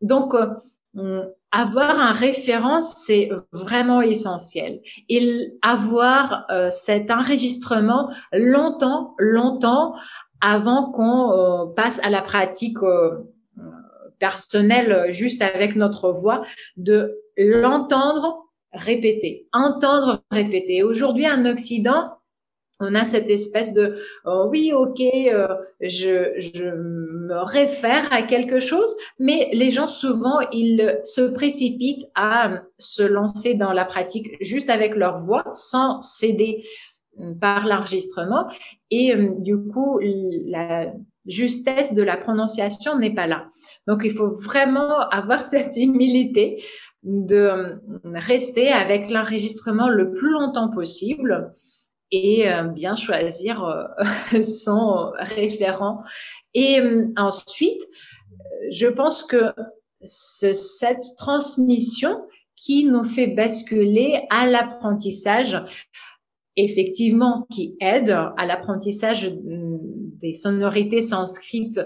donc, 0.00 0.34
avoir 1.50 2.00
un 2.00 2.12
référent, 2.12 2.80
c'est 2.80 3.28
vraiment 3.52 4.00
essentiel. 4.00 4.80
Et 5.08 5.52
avoir 5.60 6.46
cet 6.70 7.10
enregistrement 7.10 8.10
longtemps, 8.32 9.14
longtemps 9.18 9.94
avant 10.44 10.92
qu'on 10.92 11.32
euh, 11.32 11.66
passe 11.74 12.00
à 12.04 12.10
la 12.10 12.20
pratique 12.20 12.82
euh, 12.82 13.12
personnel 14.18 15.10
juste 15.10 15.40
avec 15.40 15.74
notre 15.74 16.12
voix, 16.12 16.42
de 16.76 17.18
l'entendre 17.38 18.44
répéter, 18.74 19.48
entendre 19.54 20.22
répéter. 20.30 20.82
Aujourd'hui, 20.82 21.26
en 21.26 21.46
Occident, 21.46 22.10
on 22.78 22.94
a 22.94 23.04
cette 23.04 23.30
espèce 23.30 23.72
de 23.72 23.96
oh 24.26 24.48
oui, 24.50 24.72
ok, 24.74 25.00
euh, 25.00 25.48
je, 25.80 26.34
je 26.38 26.64
me 26.64 27.42
réfère 27.42 28.12
à 28.12 28.20
quelque 28.20 28.58
chose, 28.58 28.94
mais 29.18 29.48
les 29.54 29.70
gens 29.70 29.88
souvent 29.88 30.40
ils 30.52 31.00
se 31.04 31.22
précipitent 31.22 32.04
à 32.14 32.64
se 32.78 33.02
lancer 33.02 33.54
dans 33.54 33.72
la 33.72 33.86
pratique 33.86 34.36
juste 34.42 34.68
avec 34.68 34.94
leur 34.94 35.16
voix, 35.16 35.44
sans 35.52 36.02
céder 36.02 36.64
par 37.40 37.66
l'enregistrement, 37.66 38.46
et 38.90 39.14
euh, 39.14 39.38
du 39.38 39.56
coup 39.56 39.98
la 40.00 40.92
justesse 41.26 41.94
de 41.94 42.02
la 42.02 42.16
prononciation 42.16 42.98
n'est 42.98 43.14
pas 43.14 43.26
là. 43.26 43.48
Donc 43.86 44.02
il 44.04 44.12
faut 44.12 44.30
vraiment 44.30 45.08
avoir 45.10 45.44
cette 45.44 45.76
humilité 45.76 46.62
de 47.02 47.36
euh, 47.36 47.76
rester 48.14 48.68
avec 48.68 49.10
l'enregistrement 49.10 49.88
le 49.88 50.12
plus 50.12 50.30
longtemps 50.30 50.70
possible 50.70 51.52
et 52.10 52.50
euh, 52.50 52.64
bien 52.64 52.94
choisir 52.94 53.88
son 54.42 55.12
référent. 55.18 56.02
Et 56.54 56.80
ensuite, 57.16 57.82
je 58.70 58.86
pense 58.86 59.24
que 59.24 59.52
cette 60.02 61.04
transmission 61.16 62.22
qui 62.64 62.84
nous 62.84 63.04
fait 63.04 63.26
basculer 63.26 64.22
à 64.30 64.46
l'apprentissage, 64.46 65.58
effectivement, 66.56 67.46
qui 67.50 67.76
aide 67.80 68.10
à 68.10 68.46
l'apprentissage 68.46 69.30
mm, 69.30 69.78
des 70.20 70.34
sonorités 70.34 71.02
sanscrites 71.02 71.80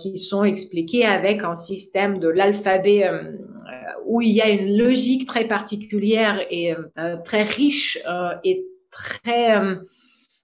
qui 0.00 0.16
sont 0.16 0.42
expliquées 0.42 1.04
avec 1.04 1.44
un 1.44 1.54
système 1.54 2.18
de 2.18 2.26
l'alphabet 2.26 3.08
où 4.06 4.20
il 4.20 4.30
y 4.30 4.40
a 4.40 4.48
une 4.48 4.76
logique 4.76 5.26
très 5.26 5.46
particulière 5.46 6.40
et 6.50 6.74
très 7.22 7.44
riche 7.44 8.02
et 8.42 8.66
très 8.90 9.56
euh, 9.56 9.76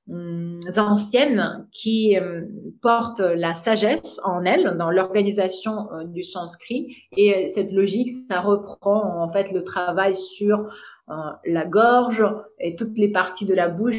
hum, 0.08 0.58
anciennes 0.76 1.66
qui 1.72 2.18
euh, 2.18 2.46
portent 2.82 3.20
la 3.20 3.54
sagesse 3.54 4.20
en 4.24 4.44
elles 4.44 4.76
dans 4.78 4.90
l'organisation 4.90 5.92
euh, 5.92 6.04
du 6.04 6.22
sanskrit. 6.22 6.96
Et 7.16 7.48
cette 7.48 7.72
logique 7.72 8.08
ça 8.30 8.40
reprend 8.40 9.22
en 9.22 9.28
fait 9.28 9.52
le 9.52 9.64
travail 9.64 10.14
sur 10.14 10.66
la 11.08 11.66
gorge 11.66 12.24
et 12.58 12.74
toutes 12.74 12.98
les 12.98 13.08
parties 13.08 13.46
de 13.46 13.54
la 13.54 13.68
bouche 13.68 13.98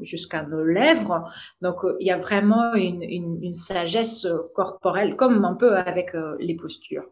jusqu'à 0.00 0.42
nos 0.42 0.64
lèvres 0.64 1.30
donc 1.62 1.76
il 2.00 2.06
y 2.06 2.10
a 2.10 2.18
vraiment 2.18 2.74
une, 2.74 3.02
une, 3.02 3.38
une, 3.42 3.54
sagesse 3.54 4.26
corporelle 4.54 5.14
comme 5.14 5.44
un 5.44 5.54
peu 5.54 5.76
avec 5.76 6.10
les 6.40 6.56
postures 6.56 7.04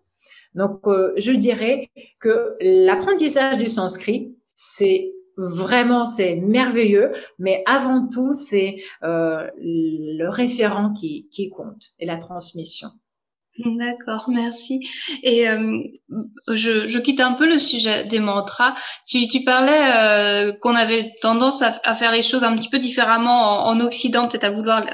donc 0.57 0.81
je 1.17 1.31
dirais 1.31 1.91
que 2.19 2.57
l'apprentissage 2.61 3.59
du 3.59 3.69
sanskrit 3.69 4.37
c'est 4.47 5.13
Vraiment, 5.39 6.05
c'est 6.05 6.35
merveilleux, 6.35 7.13
mais 7.39 7.63
avant 7.65 8.09
tout, 8.09 8.35
c'est 8.35 8.83
euh, 9.05 9.49
le 9.57 10.29
référent 10.29 10.93
qui, 10.93 11.29
qui 11.31 11.49
compte 11.49 11.93
et 12.01 12.07
la 12.07 12.17
transmission. 12.17 12.89
D'accord, 13.59 14.27
merci. 14.29 14.87
Et 15.23 15.49
euh, 15.49 15.83
je, 16.49 16.87
je, 16.87 16.99
quitte 16.99 17.21
un 17.21 17.33
peu 17.33 17.47
le 17.47 17.59
sujet 17.59 18.05
des 18.05 18.21
mantras. 18.21 18.75
Tu, 19.07 19.27
tu 19.27 19.43
parlais 19.43 19.93
euh, 19.97 20.53
qu'on 20.63 20.77
avait 20.77 21.13
tendance 21.21 21.63
à, 21.63 21.95
faire 21.97 22.13
les 22.13 22.23
choses 22.23 22.45
un 22.45 22.57
petit 22.57 22.69
peu 22.69 22.79
différemment 22.79 23.67
en, 23.67 23.77
en 23.77 23.81
Occident, 23.81 24.29
peut-être 24.29 24.45
à 24.45 24.51
vouloir 24.51 24.85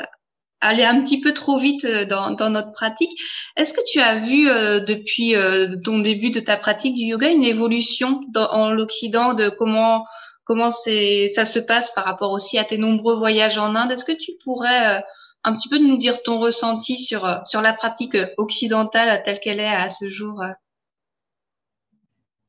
aller 0.65 0.85
un 0.85 1.01
petit 1.03 1.21
peu 1.21 1.33
trop 1.33 1.59
vite 1.59 1.85
euh, 1.85 2.05
dans, 2.05 2.31
dans 2.31 2.51
notre 2.51 2.73
pratique. 2.73 3.11
Est-ce 3.57 3.75
que 3.75 3.83
tu 3.91 4.01
as 4.01 4.19
vu 4.19 4.49
euh, 4.49 4.81
depuis 4.81 5.37
euh, 5.37 5.77
ton 5.85 5.99
début 5.99 6.31
de 6.31 6.41
ta 6.41 6.57
pratique 6.57 6.95
du 6.95 7.03
yoga 7.03 7.29
une 7.29 7.45
évolution 7.45 8.23
dans, 8.29 8.51
en 8.51 8.71
l'Occident 8.71 9.35
de 9.35 9.49
comment 9.51 10.05
comment 10.45 10.71
ça 10.71 11.45
se 11.47 11.59
passe 11.59 11.91
par 11.95 12.05
rapport 12.05 12.31
aussi 12.33 12.59
à 12.59 12.65
tes 12.65 12.77
nombreux 12.77 13.17
voyages 13.17 13.57
en 13.57 13.75
Inde? 13.75 13.93
Est-ce 13.93 14.05
que 14.05 14.13
tu 14.13 14.33
pourrais 14.45 14.99
euh, 14.99 15.01
un 15.45 15.55
petit 15.55 15.69
peu 15.69 15.79
nous 15.79 15.99
dire 15.99 16.23
ton 16.23 16.39
ressenti 16.39 16.97
sur 16.97 17.25
euh, 17.25 17.37
sur 17.45 17.63
la 17.63 17.75
pratique 17.75 18.17
occidentale 18.39 19.23
telle 19.25 19.41
qu'elle 19.41 19.61
est 19.61 19.67
à 19.67 19.89
ce 19.89 20.09
jour 20.09 20.43
euh? 20.43 20.49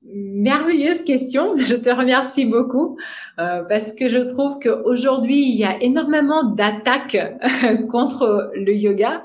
Merveilleuse 0.08 1.03
question, 1.03 1.58
je 1.58 1.75
te 1.75 1.89
remercie 1.89 2.45
beaucoup 2.45 2.97
parce 3.38 3.93
que 3.93 4.08
je 4.08 4.19
trouve 4.19 4.60
qu'aujourd'hui 4.60 5.49
il 5.49 5.55
y 5.55 5.65
a 5.65 5.81
énormément 5.81 6.43
d'attaques 6.43 7.17
contre 7.89 8.51
le 8.53 8.73
yoga. 8.75 9.23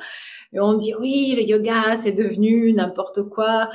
Et 0.53 0.61
on 0.61 0.75
dit 0.75 0.95
oui, 0.99 1.35
le 1.37 1.43
yoga 1.43 1.97
c'est 1.97 2.13
devenu 2.13 2.73
n'importe 2.73 3.29
quoi. 3.29 3.69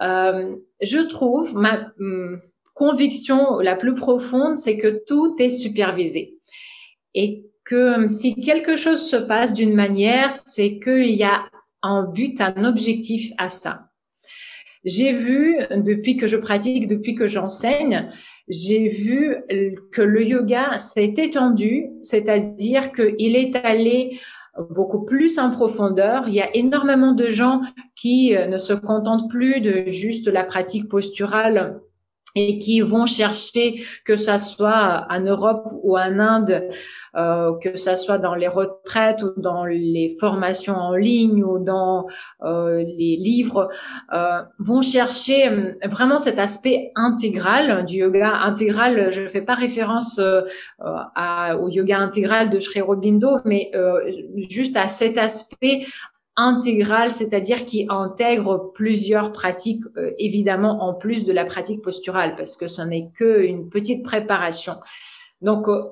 je 0.00 1.06
trouve 1.06 1.54
ma 1.56 1.92
hmm, 1.98 2.38
conviction 2.72 3.58
la 3.58 3.74
plus 3.74 3.94
profonde, 3.94 4.56
c'est 4.56 4.78
que 4.78 5.02
tout 5.06 5.34
est 5.38 5.50
supervisé. 5.50 6.38
Et 7.14 7.46
que 7.66 8.06
si 8.06 8.34
quelque 8.36 8.76
chose 8.76 9.02
se 9.10 9.16
passe 9.16 9.52
d'une 9.52 9.74
manière, 9.74 10.34
c'est 10.34 10.78
qu'il 10.78 11.10
y 11.10 11.24
a 11.24 11.44
un 11.82 12.04
but, 12.04 12.40
un 12.40 12.64
objectif 12.64 13.32
à 13.38 13.48
ça. 13.48 13.90
J'ai 14.84 15.12
vu, 15.12 15.58
depuis 15.70 16.16
que 16.16 16.28
je 16.28 16.36
pratique, 16.36 16.86
depuis 16.86 17.16
que 17.16 17.26
j'enseigne, 17.26 18.08
j'ai 18.48 18.88
vu 18.88 19.36
que 19.92 20.02
le 20.02 20.24
yoga 20.24 20.78
s'est 20.78 21.14
étendu, 21.16 21.88
c'est-à-dire 22.02 22.92
qu'il 22.92 23.34
est 23.34 23.56
allé 23.56 24.20
beaucoup 24.70 25.04
plus 25.04 25.38
en 25.38 25.50
profondeur. 25.50 26.28
Il 26.28 26.34
y 26.34 26.40
a 26.40 26.54
énormément 26.54 27.12
de 27.12 27.28
gens 27.28 27.62
qui 27.96 28.32
ne 28.32 28.58
se 28.58 28.72
contentent 28.72 29.28
plus 29.28 29.60
de 29.60 29.90
juste 29.90 30.28
la 30.28 30.44
pratique 30.44 30.88
posturale 30.88 31.80
et 32.36 32.58
qui 32.58 32.80
vont 32.82 33.06
chercher, 33.06 33.82
que 34.04 34.14
ça 34.14 34.38
soit 34.38 35.06
en 35.10 35.20
Europe 35.20 35.66
ou 35.82 35.98
en 35.98 36.18
Inde, 36.18 36.68
euh, 37.16 37.52
que 37.62 37.76
ça 37.76 37.96
soit 37.96 38.18
dans 38.18 38.34
les 38.34 38.46
retraites 38.46 39.22
ou 39.22 39.32
dans 39.40 39.64
les 39.64 40.14
formations 40.20 40.74
en 40.74 40.94
ligne 40.94 41.42
ou 41.42 41.58
dans 41.58 42.06
euh, 42.42 42.76
les 42.76 43.16
livres, 43.16 43.70
euh, 44.12 44.42
vont 44.58 44.82
chercher 44.82 45.74
vraiment 45.84 46.18
cet 46.18 46.38
aspect 46.38 46.92
intégral 46.94 47.86
du 47.86 47.96
yoga 47.96 48.30
intégral. 48.42 49.10
Je 49.10 49.22
ne 49.22 49.28
fais 49.28 49.40
pas 49.40 49.54
référence 49.54 50.20
au 50.20 51.68
yoga 51.68 51.98
intégral 51.98 52.50
de 52.50 52.58
Sri 52.58 52.82
Aurobindo, 52.82 53.38
mais 53.46 53.70
juste 54.50 54.76
à 54.76 54.88
cet 54.88 55.16
aspect 55.16 55.86
intégrale, 56.36 57.14
c'est-à-dire 57.14 57.64
qui 57.64 57.86
intègre 57.88 58.70
plusieurs 58.74 59.32
pratiques, 59.32 59.84
euh, 59.96 60.12
évidemment 60.18 60.82
en 60.82 60.94
plus 60.94 61.24
de 61.24 61.32
la 61.32 61.44
pratique 61.44 61.82
posturale, 61.82 62.36
parce 62.36 62.56
que 62.56 62.66
ce 62.66 62.82
n'est 62.82 63.10
qu'une 63.14 63.68
petite 63.68 64.04
préparation. 64.04 64.74
Donc, 65.40 65.68
euh, 65.68 65.82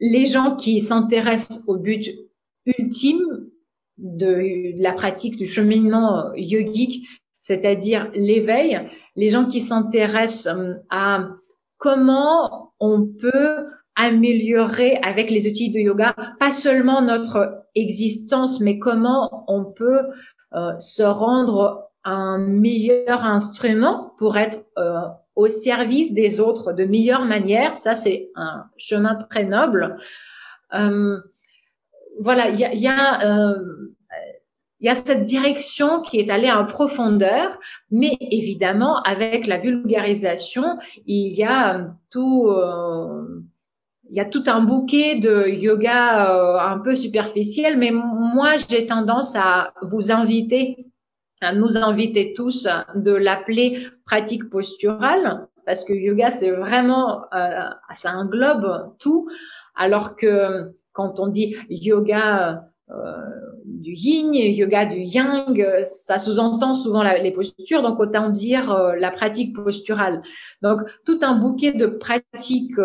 les 0.00 0.26
gens 0.26 0.56
qui 0.56 0.80
s'intéressent 0.80 1.68
au 1.68 1.76
but 1.76 2.10
ultime 2.66 3.48
de 3.98 4.72
la 4.82 4.92
pratique 4.92 5.36
du 5.36 5.46
cheminement 5.46 6.18
euh, 6.18 6.30
yogique, 6.36 7.06
c'est-à-dire 7.40 8.10
l'éveil, 8.14 8.90
les 9.16 9.28
gens 9.28 9.46
qui 9.46 9.60
s'intéressent 9.60 10.56
à 10.90 11.28
comment 11.78 12.72
on 12.80 13.06
peut 13.06 13.66
améliorer 13.96 14.98
avec 15.02 15.30
les 15.30 15.48
outils 15.48 15.70
de 15.70 15.78
yoga, 15.78 16.14
pas 16.38 16.52
seulement 16.52 17.00
notre 17.00 17.64
existence, 17.74 18.60
mais 18.60 18.78
comment 18.78 19.44
on 19.48 19.64
peut 19.64 20.02
euh, 20.54 20.78
se 20.78 21.02
rendre 21.02 21.90
un 22.04 22.38
meilleur 22.38 23.24
instrument 23.24 24.12
pour 24.18 24.36
être 24.36 24.64
euh, 24.78 25.00
au 25.36 25.48
service 25.48 26.12
des 26.12 26.38
autres 26.40 26.72
de 26.72 26.84
meilleure 26.84 27.24
manière. 27.24 27.78
Ça, 27.78 27.94
c'est 27.94 28.30
un 28.36 28.66
chemin 28.76 29.16
très 29.16 29.44
noble. 29.44 29.96
Euh, 30.74 31.18
voilà, 32.20 32.50
il 32.50 32.60
y 32.60 32.64
a, 32.64 32.74
y, 32.74 32.86
a, 32.86 33.22
euh, 33.26 33.94
y 34.80 34.88
a 34.88 34.94
cette 34.94 35.24
direction 35.24 36.02
qui 36.02 36.20
est 36.20 36.30
allée 36.30 36.52
en 36.52 36.66
profondeur, 36.66 37.58
mais 37.90 38.16
évidemment, 38.20 39.02
avec 39.02 39.46
la 39.46 39.58
vulgarisation, 39.58 40.78
il 41.06 41.32
y 41.32 41.42
a 41.42 41.88
tout 42.10 42.48
il 44.10 44.16
y 44.16 44.20
a 44.20 44.24
tout 44.24 44.44
un 44.46 44.62
bouquet 44.62 45.16
de 45.16 45.48
yoga 45.48 46.30
euh, 46.30 46.58
un 46.58 46.78
peu 46.78 46.94
superficiel, 46.94 47.78
mais 47.78 47.90
moi, 47.90 48.56
j'ai 48.56 48.86
tendance 48.86 49.34
à 49.36 49.72
vous 49.82 50.12
inviter, 50.12 50.86
à 51.40 51.54
nous 51.54 51.76
inviter 51.76 52.34
tous 52.34 52.68
de 52.94 53.12
l'appeler 53.12 53.88
pratique 54.04 54.50
posturale, 54.50 55.46
parce 55.64 55.84
que 55.84 55.94
yoga, 55.94 56.30
c'est 56.30 56.50
vraiment, 56.50 57.22
euh, 57.34 57.68
ça 57.94 58.12
englobe 58.12 58.94
tout, 58.98 59.28
alors 59.74 60.16
que 60.16 60.74
quand 60.92 61.18
on 61.18 61.28
dit 61.28 61.56
yoga 61.70 62.64
euh, 62.90 62.94
du 63.64 63.92
yin, 63.92 64.34
yoga 64.34 64.84
du 64.84 65.00
yang, 65.00 65.64
ça 65.82 66.18
sous-entend 66.18 66.74
souvent 66.74 67.02
les 67.02 67.32
postures, 67.32 67.80
donc 67.80 67.98
autant 67.98 68.28
dire 68.28 68.92
la 68.98 69.10
pratique 69.10 69.56
posturale. 69.56 70.20
Donc 70.60 70.80
tout 71.06 71.18
un 71.22 71.36
bouquet 71.36 71.72
de 71.72 71.86
pratiques 71.86 72.78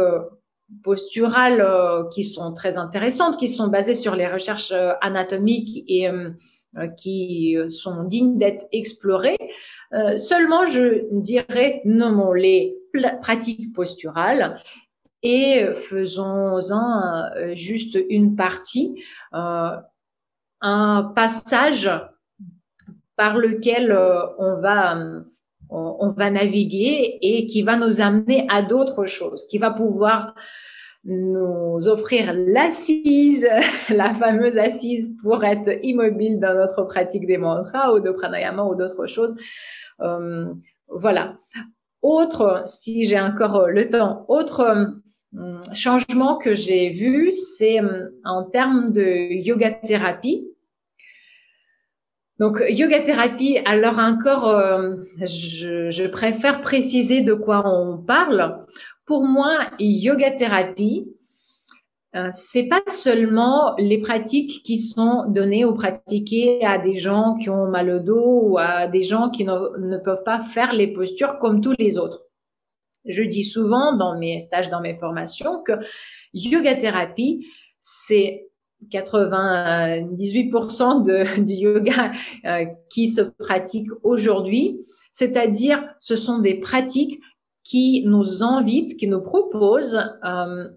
posturales 0.83 2.07
qui 2.13 2.23
sont 2.23 2.53
très 2.53 2.77
intéressantes, 2.77 3.37
qui 3.37 3.47
sont 3.47 3.67
basées 3.67 3.95
sur 3.95 4.15
les 4.15 4.27
recherches 4.27 4.73
anatomiques 5.01 5.83
et 5.87 6.09
qui 6.97 7.57
sont 7.69 8.03
dignes 8.03 8.37
d'être 8.37 8.65
explorées. 8.71 9.37
seulement, 10.17 10.65
je 10.67 11.07
dirais, 11.19 11.81
nommons 11.85 12.33
les 12.33 12.77
pratiques 13.21 13.73
posturales 13.73 14.61
et 15.23 15.65
faisons-en 15.75 17.53
juste 17.53 17.97
une 18.09 18.35
partie, 18.35 19.03
un 20.61 21.03
passage 21.15 21.89
par 23.15 23.37
lequel 23.37 23.91
on 24.37 24.61
va 24.61 24.97
on, 25.69 26.11
va 26.11 26.31
naviguer 26.31 27.19
et 27.21 27.45
qui 27.45 27.61
va 27.61 27.77
nous 27.77 28.01
amener 28.01 28.45
à 28.49 28.61
d'autres 28.61 29.05
choses, 29.05 29.45
qui 29.47 29.57
va 29.57 29.71
pouvoir 29.71 30.33
nous 31.05 31.87
offrir 31.87 32.33
l'assise, 32.35 33.47
la 33.89 34.13
fameuse 34.13 34.57
assise 34.57 35.15
pour 35.21 35.43
être 35.43 35.71
immobile 35.83 36.39
dans 36.39 36.53
notre 36.53 36.83
pratique 36.83 37.25
des 37.25 37.37
mantras 37.37 37.93
ou 37.93 37.99
de 37.99 38.11
pranayama 38.11 38.63
ou 38.63 38.75
d'autres 38.75 39.07
choses. 39.07 39.35
Euh, 40.01 40.53
voilà. 40.87 41.37
Autre, 42.01 42.63
si 42.65 43.05
j'ai 43.05 43.19
encore 43.19 43.67
le 43.67 43.89
temps, 43.89 44.25
autre 44.27 44.61
euh, 45.37 45.61
changement 45.73 46.37
que 46.37 46.55
j'ai 46.55 46.89
vu, 46.89 47.31
c'est 47.31 47.81
euh, 47.81 48.09
en 48.23 48.43
termes 48.43 48.91
de 48.91 49.33
yoga 49.33 49.71
thérapie. 49.71 50.47
Donc, 52.39 52.63
yoga 52.69 53.01
thérapie, 53.01 53.59
alors 53.65 53.99
encore, 53.99 54.47
euh, 54.47 54.95
je, 55.19 55.89
je, 55.89 56.07
préfère 56.07 56.61
préciser 56.61 57.21
de 57.21 57.33
quoi 57.33 57.63
on 57.65 57.97
parle. 57.97 58.61
Pour 59.05 59.25
moi, 59.25 59.59
yoga 59.77 60.31
thérapie, 60.31 61.05
euh, 62.15 62.29
c'est 62.31 62.67
pas 62.67 62.81
seulement 62.87 63.75
les 63.77 63.99
pratiques 63.99 64.63
qui 64.63 64.77
sont 64.79 65.25
données 65.27 65.65
ou 65.65 65.73
pratiquées 65.73 66.65
à 66.65 66.79
des 66.79 66.95
gens 66.95 67.35
qui 67.35 67.49
ont 67.49 67.67
mal 67.67 67.89
au 67.89 67.99
dos 67.99 68.39
ou 68.43 68.57
à 68.57 68.87
des 68.87 69.03
gens 69.03 69.29
qui 69.29 69.43
ne, 69.43 69.77
ne 69.77 69.97
peuvent 69.97 70.23
pas 70.23 70.39
faire 70.39 70.73
les 70.73 70.87
postures 70.87 71.37
comme 71.39 71.61
tous 71.61 71.75
les 71.77 71.97
autres. 71.97 72.23
Je 73.05 73.21
dis 73.23 73.43
souvent 73.43 73.95
dans 73.95 74.17
mes 74.17 74.39
stages, 74.39 74.69
dans 74.69 74.81
mes 74.81 74.95
formations, 74.95 75.61
que 75.61 75.73
yoga 76.33 76.75
thérapie, 76.75 77.45
c'est 77.79 78.48
98% 78.91 81.03
de, 81.03 81.41
du 81.43 81.53
yoga 81.53 82.11
euh, 82.45 82.65
qui 82.89 83.07
se 83.07 83.21
pratique 83.21 83.87
aujourd'hui, 84.03 84.79
c'est-à-dire 85.11 85.83
ce 85.99 86.15
sont 86.15 86.39
des 86.39 86.55
pratiques 86.55 87.19
qui 87.63 88.03
nous 88.05 88.43
invitent, 88.43 88.97
qui 88.97 89.07
nous 89.07 89.21
proposent 89.21 90.01
euh, 90.23 90.69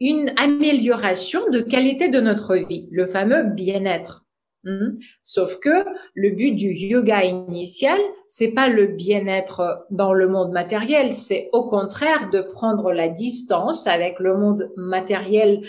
une 0.00 0.32
amélioration 0.36 1.48
de 1.50 1.60
qualité 1.60 2.08
de 2.08 2.20
notre 2.20 2.56
vie, 2.56 2.88
le 2.90 3.06
fameux 3.06 3.44
bien-être. 3.44 4.24
Hmm? 4.64 4.98
Sauf 5.22 5.60
que 5.60 5.84
le 6.14 6.30
but 6.30 6.52
du 6.52 6.72
yoga 6.72 7.24
initial, 7.24 7.98
c'est 8.26 8.52
pas 8.52 8.68
le 8.68 8.86
bien-être 8.86 9.86
dans 9.90 10.12
le 10.12 10.28
monde 10.28 10.50
matériel, 10.50 11.14
c'est 11.14 11.48
au 11.52 11.68
contraire 11.68 12.30
de 12.30 12.40
prendre 12.40 12.92
la 12.92 13.08
distance 13.08 13.86
avec 13.86 14.18
le 14.18 14.36
monde 14.36 14.72
matériel 14.76 15.62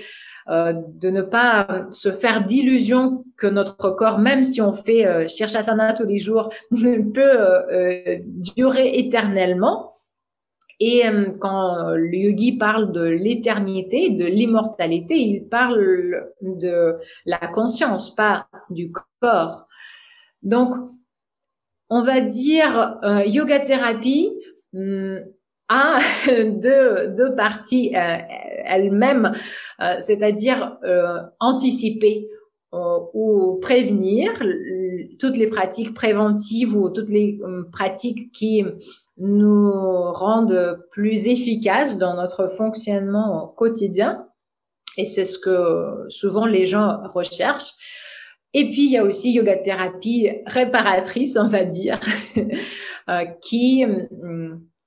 euh, 0.49 0.71
de 0.73 1.09
ne 1.09 1.21
pas 1.21 1.87
se 1.91 2.09
faire 2.09 2.45
d'illusion 2.45 3.25
que 3.35 3.47
notre 3.47 3.89
corps, 3.89 4.17
même 4.17 4.45
si 4.45 4.61
on 4.61 4.71
fait 4.71 5.05
euh, 5.05 5.27
Shirshasana 5.27 5.91
tous 5.93 6.05
les 6.05 6.17
jours, 6.17 6.49
peut 6.71 7.21
euh, 7.21 8.19
durer 8.55 8.97
éternellement. 8.97 9.91
Et 10.79 11.01
quand 11.41 11.89
le 11.95 12.15
yogi 12.15 12.55
parle 12.55 12.91
de 12.91 13.01
l'éternité, 13.01 14.11
de 14.11 14.25
l'immortalité, 14.25 15.15
il 15.15 15.47
parle 15.47 16.29
de 16.39 16.97
la 17.25 17.39
conscience, 17.47 18.13
pas 18.13 18.47
du 18.69 18.91
corps. 19.19 19.65
Donc, 20.43 20.75
on 21.89 22.03
va 22.03 22.21
dire 22.21 22.99
yoga 23.25 23.59
thérapie 23.59 24.31
hmm, 24.73 25.17
a 25.69 25.99
deux, 26.27 27.07
deux 27.17 27.35
parties 27.35 27.95
euh, 27.95 28.17
elles-mêmes, 28.65 29.31
euh, 29.81 29.95
c'est-à-dire 29.99 30.77
euh, 30.83 31.19
anticiper 31.39 32.27
ou 33.13 33.57
prévenir 33.61 34.29
toutes 35.19 35.37
les 35.37 35.47
pratiques 35.47 35.93
préventives 35.93 36.75
ou 36.75 36.89
toutes 36.89 37.09
les 37.09 37.39
pratiques 37.71 38.31
qui 38.33 38.63
nous 39.17 39.71
rendent 40.11 40.77
plus 40.91 41.27
efficaces 41.27 41.97
dans 41.97 42.15
notre 42.15 42.49
fonctionnement 42.49 43.47
quotidien. 43.57 44.27
Et 44.97 45.05
c'est 45.05 45.23
ce 45.23 45.39
que 45.39 46.09
souvent 46.09 46.45
les 46.45 46.65
gens 46.65 46.99
recherchent. 47.13 47.71
Et 48.53 48.69
puis, 48.69 48.83
il 48.83 48.91
y 48.91 48.97
a 48.97 49.03
aussi 49.05 49.31
yoga 49.31 49.55
thérapie 49.55 50.29
réparatrice, 50.45 51.37
on 51.37 51.47
va 51.47 51.63
dire, 51.63 52.01
qui 53.41 53.85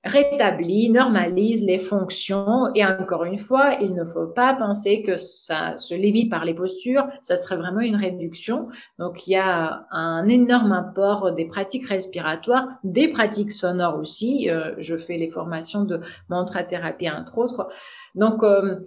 rétablit, 0.03 0.89
normalise 0.89 1.63
les 1.63 1.77
fonctions. 1.77 2.73
Et 2.73 2.85
encore 2.85 3.23
une 3.23 3.37
fois, 3.37 3.75
il 3.81 3.93
ne 3.93 4.05
faut 4.05 4.27
pas 4.27 4.53
penser 4.53 5.03
que 5.03 5.17
ça 5.17 5.77
se 5.77 5.93
limite 5.93 6.29
par 6.29 6.45
les 6.45 6.53
postures, 6.53 7.07
ça 7.21 7.35
serait 7.35 7.57
vraiment 7.57 7.81
une 7.81 7.95
réduction. 7.95 8.67
Donc 8.99 9.27
il 9.27 9.31
y 9.31 9.37
a 9.37 9.85
un 9.91 10.27
énorme 10.27 10.71
apport 10.71 11.33
des 11.33 11.45
pratiques 11.45 11.87
respiratoires, 11.87 12.67
des 12.83 13.07
pratiques 13.09 13.51
sonores 13.51 13.99
aussi. 13.99 14.49
Euh, 14.49 14.73
je 14.79 14.97
fais 14.97 15.17
les 15.17 15.29
formations 15.29 15.83
de 15.83 16.01
mantra 16.29 16.63
thérapie 16.63 17.09
entre 17.09 17.37
autres. 17.37 17.67
Donc 18.15 18.43
euh, 18.43 18.79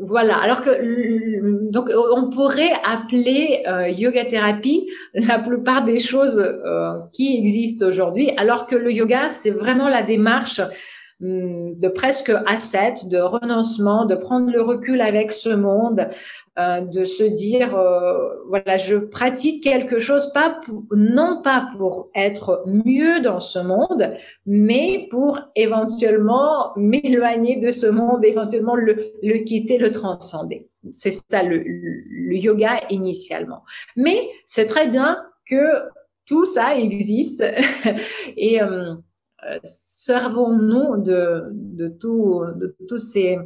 voilà. 0.00 0.36
Alors 0.36 0.62
que 0.62 1.70
donc 1.70 1.90
on 2.16 2.28
pourrait 2.28 2.72
appeler 2.84 3.62
euh, 3.66 3.88
yoga 3.88 4.24
thérapie 4.24 4.88
la 5.14 5.38
plupart 5.38 5.84
des 5.84 5.98
choses 5.98 6.38
euh, 6.38 6.98
qui 7.12 7.38
existent 7.38 7.86
aujourd'hui, 7.86 8.30
alors 8.36 8.66
que 8.66 8.76
le 8.76 8.92
yoga 8.92 9.30
c'est 9.30 9.50
vraiment 9.50 9.88
la 9.88 10.02
démarche 10.02 10.60
de 11.20 11.88
presque 11.88 12.30
asset, 12.46 12.94
de 13.10 13.18
renoncement, 13.18 14.04
de 14.04 14.14
prendre 14.14 14.52
le 14.52 14.60
recul 14.60 15.00
avec 15.00 15.32
ce 15.32 15.48
monde, 15.48 16.08
euh, 16.58 16.80
de 16.80 17.04
se 17.04 17.22
dire 17.22 17.76
euh, 17.76 18.34
voilà 18.48 18.76
je 18.76 18.96
pratique 18.96 19.62
quelque 19.62 19.98
chose 19.98 20.32
pas 20.32 20.58
pour, 20.64 20.84
non 20.94 21.42
pas 21.42 21.68
pour 21.76 22.10
être 22.14 22.64
mieux 22.66 23.20
dans 23.20 23.40
ce 23.40 23.58
monde 23.58 24.14
mais 24.46 25.06
pour 25.10 25.38
éventuellement 25.54 26.72
m'éloigner 26.76 27.56
de 27.56 27.70
ce 27.70 27.86
monde 27.86 28.24
éventuellement 28.24 28.74
le, 28.74 29.12
le 29.22 29.38
quitter 29.44 29.78
le 29.78 29.92
transcender. 29.92 30.68
C'est 30.92 31.12
ça 31.12 31.42
le, 31.42 31.58
le, 31.58 32.36
yoga 32.36 32.80
initialement. 32.90 33.62
Mais 33.96 34.28
c'est 34.44 34.66
très 34.66 34.88
bien 34.88 35.18
que 35.48 35.82
tout 36.26 36.46
ça 36.46 36.76
existe. 36.76 37.44
Et 38.36 38.62
euh, 38.62 38.94
servons-nous 39.64 41.02
de, 41.02 41.44
de, 41.52 41.88
tout, 41.88 42.44
de 42.56 42.76
tous 42.88 42.98
ces 42.98 43.38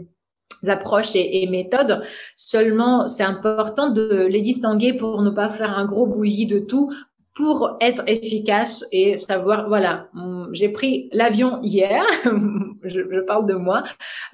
approches 0.68 1.14
et, 1.14 1.46
méthodes. 1.48 2.02
Seulement, 2.34 3.08
c'est 3.08 3.22
important 3.22 3.90
de 3.90 4.26
les 4.26 4.40
distinguer 4.40 4.92
pour 4.92 5.22
ne 5.22 5.30
pas 5.30 5.48
faire 5.48 5.76
un 5.76 5.86
gros 5.86 6.06
bouilli 6.06 6.46
de 6.46 6.58
tout 6.58 6.92
pour 7.40 7.78
être 7.80 8.02
efficace 8.06 8.86
et 8.92 9.16
savoir, 9.16 9.68
voilà, 9.68 10.08
hum, 10.14 10.50
j'ai 10.52 10.68
pris 10.68 11.08
l'avion 11.12 11.58
hier, 11.62 12.04
je, 12.84 13.00
je, 13.10 13.20
parle 13.20 13.46
de 13.46 13.54
moi, 13.54 13.82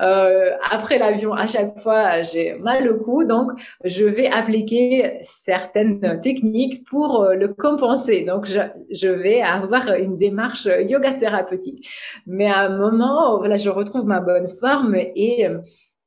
euh, 0.00 0.50
après 0.70 0.98
l'avion, 0.98 1.32
à 1.32 1.46
chaque 1.46 1.78
fois, 1.78 2.22
j'ai 2.22 2.54
mal 2.58 2.90
au 2.90 2.98
cou, 2.98 3.24
donc 3.24 3.52
je 3.84 4.04
vais 4.04 4.26
appliquer 4.26 5.18
certaines 5.22 6.20
techniques 6.20 6.84
pour 6.84 7.22
euh, 7.22 7.34
le 7.34 7.48
compenser. 7.48 8.24
Donc, 8.24 8.46
je, 8.46 8.60
je 8.90 9.08
vais 9.08 9.40
avoir 9.40 9.88
une 9.94 10.18
démarche 10.18 10.66
yoga 10.88 11.12
thérapeutique. 11.12 11.88
Mais 12.26 12.46
à 12.46 12.60
un 12.66 12.76
moment, 12.76 13.38
voilà, 13.38 13.56
je 13.56 13.70
retrouve 13.70 14.04
ma 14.04 14.20
bonne 14.20 14.48
forme 14.48 14.96
et 14.96 15.46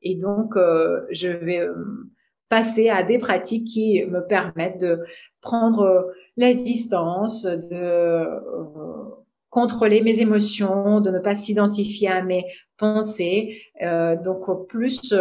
et 0.02 0.16
donc, 0.16 0.56
euh, 0.56 1.02
je 1.12 1.30
vais 1.30 1.60
euh, 1.60 1.74
passer 2.50 2.90
à 2.90 3.04
des 3.04 3.18
pratiques 3.18 3.68
qui 3.68 4.04
me 4.06 4.26
permettent 4.26 4.80
de 4.80 5.00
prendre 5.42 6.12
la 6.40 6.54
distance, 6.54 7.44
de 7.44 8.26
contrôler 9.50 10.02
mes 10.02 10.20
émotions, 10.20 11.02
de 11.02 11.10
ne 11.12 11.20
pas 11.20 11.36
s'identifier 11.36 12.08
à 12.08 12.24
mes 12.24 12.46
pensées. 12.78 13.62
donc, 13.82 14.68
plus 14.68 15.14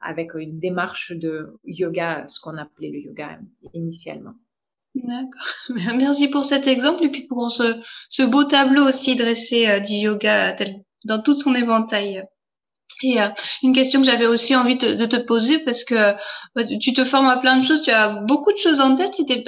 avec 0.00 0.34
une 0.34 0.58
démarche 0.58 1.12
de 1.12 1.58
yoga, 1.64 2.24
ce 2.26 2.40
qu'on 2.40 2.56
appelait 2.56 2.90
le 2.90 2.98
yoga 3.00 3.38
initialement. 3.74 4.34
D'accord. 4.94 5.50
Merci 5.96 6.28
pour 6.28 6.44
cet 6.44 6.66
exemple 6.66 7.04
et 7.04 7.10
puis 7.10 7.26
pour 7.26 7.50
ce, 7.52 7.76
ce 8.08 8.22
beau 8.22 8.44
tableau 8.44 8.86
aussi 8.86 9.16
dressé 9.16 9.80
du 9.80 9.94
yoga 9.94 10.56
dans 11.04 11.20
tout 11.20 11.34
son 11.34 11.54
éventail. 11.54 12.24
Et 13.02 13.20
euh, 13.20 13.28
une 13.62 13.74
question 13.74 14.00
que 14.00 14.06
j'avais 14.06 14.26
aussi 14.26 14.54
envie 14.54 14.76
de, 14.76 15.06
te 15.06 15.16
poser 15.16 15.58
parce 15.60 15.84
que 15.84 15.94
euh, 15.94 16.78
tu 16.80 16.92
te 16.92 17.04
formes 17.04 17.28
à 17.28 17.38
plein 17.38 17.58
de 17.58 17.64
choses, 17.64 17.82
tu 17.82 17.90
as 17.90 18.20
beaucoup 18.22 18.52
de 18.52 18.58
choses 18.58 18.80
en 18.80 18.96
tête. 18.96 19.14
C'était 19.14 19.42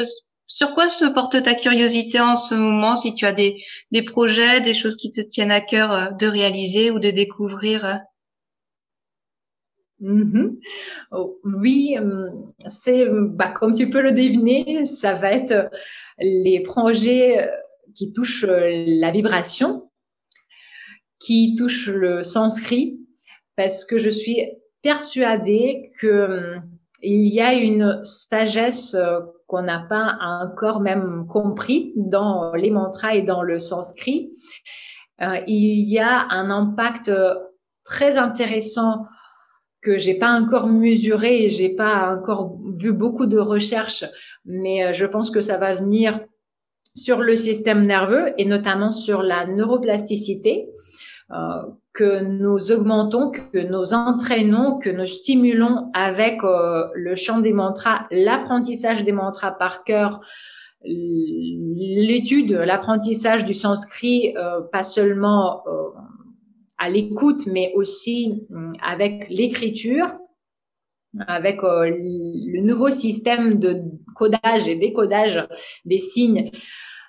sur 0.46 0.74
quoi 0.74 0.88
se 0.88 1.04
porte 1.04 1.42
ta 1.42 1.54
curiosité 1.54 2.20
en 2.20 2.36
ce 2.36 2.54
moment 2.54 2.96
Si 2.96 3.14
tu 3.14 3.26
as 3.26 3.32
des, 3.32 3.62
des 3.90 4.02
projets, 4.02 4.60
des 4.60 4.74
choses 4.74 4.96
qui 4.96 5.10
te 5.10 5.20
tiennent 5.20 5.50
à 5.50 5.60
cœur 5.60 5.92
euh, 5.92 6.10
de 6.12 6.26
réaliser 6.26 6.90
ou 6.90 6.98
de 6.98 7.10
découvrir 7.10 8.00
mm-hmm. 10.00 10.58
oh, 11.12 11.40
Oui, 11.44 11.96
c'est 12.66 13.06
bah, 13.10 13.50
comme 13.50 13.74
tu 13.74 13.90
peux 13.90 14.00
le 14.00 14.12
deviner, 14.12 14.84
ça 14.84 15.14
va 15.14 15.32
être 15.32 15.70
les 16.18 16.60
projets 16.60 17.50
qui 17.94 18.12
touchent 18.12 18.46
la 18.46 19.10
vibration, 19.10 19.90
qui 21.18 21.54
touchent 21.56 21.88
le 21.88 22.22
sanskrit, 22.22 23.00
parce 23.56 23.84
que 23.84 23.98
je 23.98 24.10
suis 24.10 24.42
persuadée 24.82 25.90
que 25.98 26.56
il 27.02 27.28
y 27.28 27.40
a 27.40 27.52
une 27.54 28.04
sagesse 28.04 28.94
euh, 28.94 29.20
qu'on 29.46 29.62
n'a 29.62 29.78
pas 29.78 30.18
encore 30.20 30.80
même 30.80 31.26
compris 31.28 31.92
dans 31.96 32.52
les 32.54 32.70
mantras 32.70 33.14
et 33.14 33.22
dans 33.22 33.42
le 33.42 33.58
sanskrit. 33.58 34.32
Euh, 35.22 35.38
il 35.46 35.88
y 35.88 35.98
a 35.98 36.26
un 36.30 36.50
impact 36.50 37.12
très 37.84 38.18
intéressant 38.18 39.06
que 39.80 39.98
j'ai 39.98 40.18
pas 40.18 40.32
encore 40.32 40.66
mesuré 40.66 41.44
et 41.44 41.50
j'ai 41.50 41.74
pas 41.74 42.16
encore 42.16 42.58
vu 42.76 42.92
beaucoup 42.92 43.26
de 43.26 43.38
recherches, 43.38 44.04
mais 44.44 44.84
euh, 44.84 44.92
je 44.92 45.06
pense 45.06 45.30
que 45.30 45.40
ça 45.40 45.58
va 45.58 45.74
venir 45.74 46.20
sur 46.96 47.20
le 47.20 47.36
système 47.36 47.86
nerveux 47.86 48.32
et 48.36 48.46
notamment 48.46 48.90
sur 48.90 49.22
la 49.22 49.46
neuroplasticité. 49.46 50.68
Euh, 51.32 51.72
que 51.92 52.20
nous 52.22 52.70
augmentons, 52.70 53.32
que 53.32 53.58
nous 53.58 53.94
entraînons, 53.94 54.78
que 54.78 54.90
nous 54.90 55.08
stimulons 55.08 55.90
avec 55.92 56.44
euh, 56.44 56.86
le 56.94 57.16
chant 57.16 57.40
des 57.40 57.52
mantras, 57.52 58.06
l'apprentissage 58.12 59.02
des 59.02 59.10
mantras 59.10 59.50
par 59.50 59.82
cœur, 59.82 60.20
l'étude, 60.84 62.52
l'apprentissage 62.52 63.44
du 63.44 63.54
sanskrit, 63.54 64.36
euh, 64.36 64.60
pas 64.60 64.84
seulement 64.84 65.64
à 66.78 66.90
l'écoute, 66.90 67.46
mais 67.48 67.72
aussi 67.74 68.46
avec 68.80 69.26
l'écriture, 69.28 70.06
avec 71.26 71.58
le 71.62 72.60
nouveau 72.60 72.90
système 72.90 73.58
de 73.58 73.82
codage 74.14 74.68
et 74.68 74.76
décodage 74.76 75.44
des 75.86 75.98
signes 75.98 76.52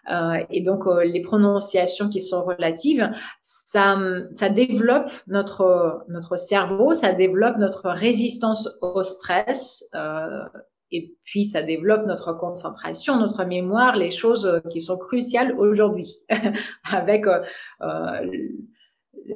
euh, 0.10 0.44
et 0.50 0.62
donc 0.62 0.88
euh, 0.88 1.04
les 1.04 1.22
prononciations 1.22 2.10
qui 2.10 2.22
sont 2.22 2.44
relatives, 2.44 3.12
ça, 3.42 3.98
ça 4.36 4.50
développe 4.50 5.12
notre 5.28 6.04
notre 6.08 6.38
cerveau, 6.38 6.94
ça 6.94 7.14
développe 7.14 7.58
notre 7.58 7.90
résistance 7.90 8.70
au 8.82 9.04
stress. 9.04 9.90
Euh, 9.96 10.44
et 10.90 11.14
puis 11.26 11.44
ça 11.44 11.62
développe 11.62 12.06
notre 12.06 12.32
concentration, 12.32 13.18
notre 13.18 13.44
mémoire, 13.44 13.98
les 13.98 14.12
choses 14.12 14.62
qui 14.72 14.80
sont 14.80 14.98
cruciales 14.98 15.54
aujourd'hui, 15.60 16.16
avec 16.90 17.26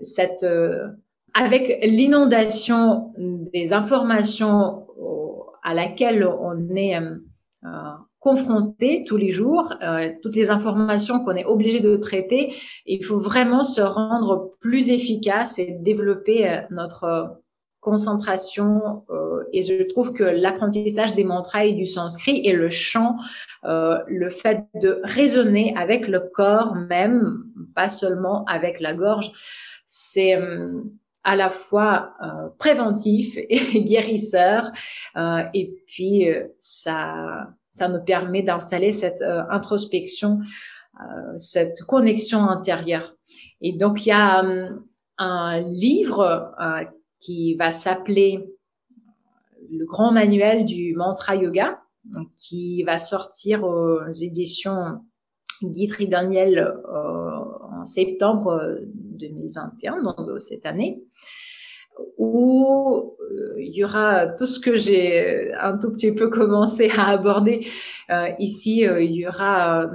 cette, 0.01 0.45
avec 1.33 1.79
l'inondation 1.83 3.11
des 3.17 3.73
informations 3.73 4.87
à 5.61 5.73
laquelle 5.73 6.25
on 6.25 6.69
est 6.73 6.97
confronté 8.21 9.03
tous 9.03 9.17
les 9.17 9.31
jours, 9.31 9.73
euh, 9.81 10.11
toutes 10.21 10.35
les 10.35 10.51
informations 10.51 11.19
qu'on 11.19 11.35
est 11.35 11.43
obligé 11.43 11.81
de 11.81 11.97
traiter. 11.97 12.53
Il 12.85 13.03
faut 13.03 13.17
vraiment 13.17 13.63
se 13.63 13.81
rendre 13.81 14.53
plus 14.61 14.91
efficace 14.91 15.57
et 15.57 15.77
développer 15.79 16.47
euh, 16.47 16.61
notre 16.69 17.41
concentration. 17.79 19.03
Euh, 19.09 19.43
et 19.53 19.63
je 19.63 19.83
trouve 19.89 20.13
que 20.13 20.23
l'apprentissage 20.23 21.15
des 21.15 21.23
mantras 21.23 21.65
et 21.65 21.73
du 21.73 21.87
sanskrit 21.87 22.41
et 22.45 22.53
le 22.53 22.69
chant, 22.69 23.17
le 23.63 24.29
fait 24.29 24.65
de 24.75 25.01
raisonner 25.03 25.73
avec 25.75 26.07
le 26.07 26.19
corps 26.19 26.75
même, 26.75 27.43
pas 27.75 27.89
seulement 27.89 28.45
avec 28.45 28.79
la 28.79 28.93
gorge, 28.93 29.31
c'est 29.85 30.39
à 31.23 31.35
la 31.35 31.49
fois 31.49 32.13
préventif 32.59 33.35
et 33.49 33.81
guérisseur. 33.81 34.71
et 35.53 35.75
puis 35.87 36.27
ça 36.59 37.49
ça 37.71 37.87
nous 37.87 38.03
permet 38.03 38.43
d'installer 38.43 38.91
cette 38.91 39.21
euh, 39.21 39.41
introspection, 39.49 40.39
euh, 40.99 41.37
cette 41.37 41.81
connexion 41.83 42.47
intérieure. 42.47 43.15
Et 43.61 43.73
donc, 43.73 44.05
il 44.05 44.09
y 44.09 44.11
a 44.11 44.43
euh, 44.43 44.69
un 45.17 45.59
livre 45.59 46.51
qui 47.19 47.55
va 47.55 47.71
s'appeler 47.71 48.43
le 49.71 49.85
grand 49.85 50.11
manuel 50.11 50.65
du 50.65 50.95
mantra 50.95 51.35
yoga, 51.35 51.79
qui 52.35 52.81
va 52.83 52.97
sortir 52.97 53.63
aux 53.63 54.09
éditions 54.09 55.05
Guitry 55.61 56.07
Daniel 56.07 56.75
en 56.91 57.85
septembre 57.85 58.79
2021, 58.95 60.01
donc 60.01 60.41
cette 60.41 60.65
année 60.65 61.03
où 62.17 63.15
euh, 63.19 63.55
il 63.57 63.73
y 63.73 63.83
aura 63.83 64.27
tout 64.27 64.45
ce 64.45 64.59
que 64.59 64.75
j'ai 64.75 65.53
un 65.53 65.77
tout 65.77 65.91
petit 65.91 66.13
peu 66.13 66.29
commencé 66.29 66.89
à 66.97 67.09
aborder. 67.09 67.67
Euh, 68.09 68.29
ici, 68.39 68.87
euh, 68.87 69.01
il 69.01 69.15
y 69.15 69.27
aura 69.27 69.89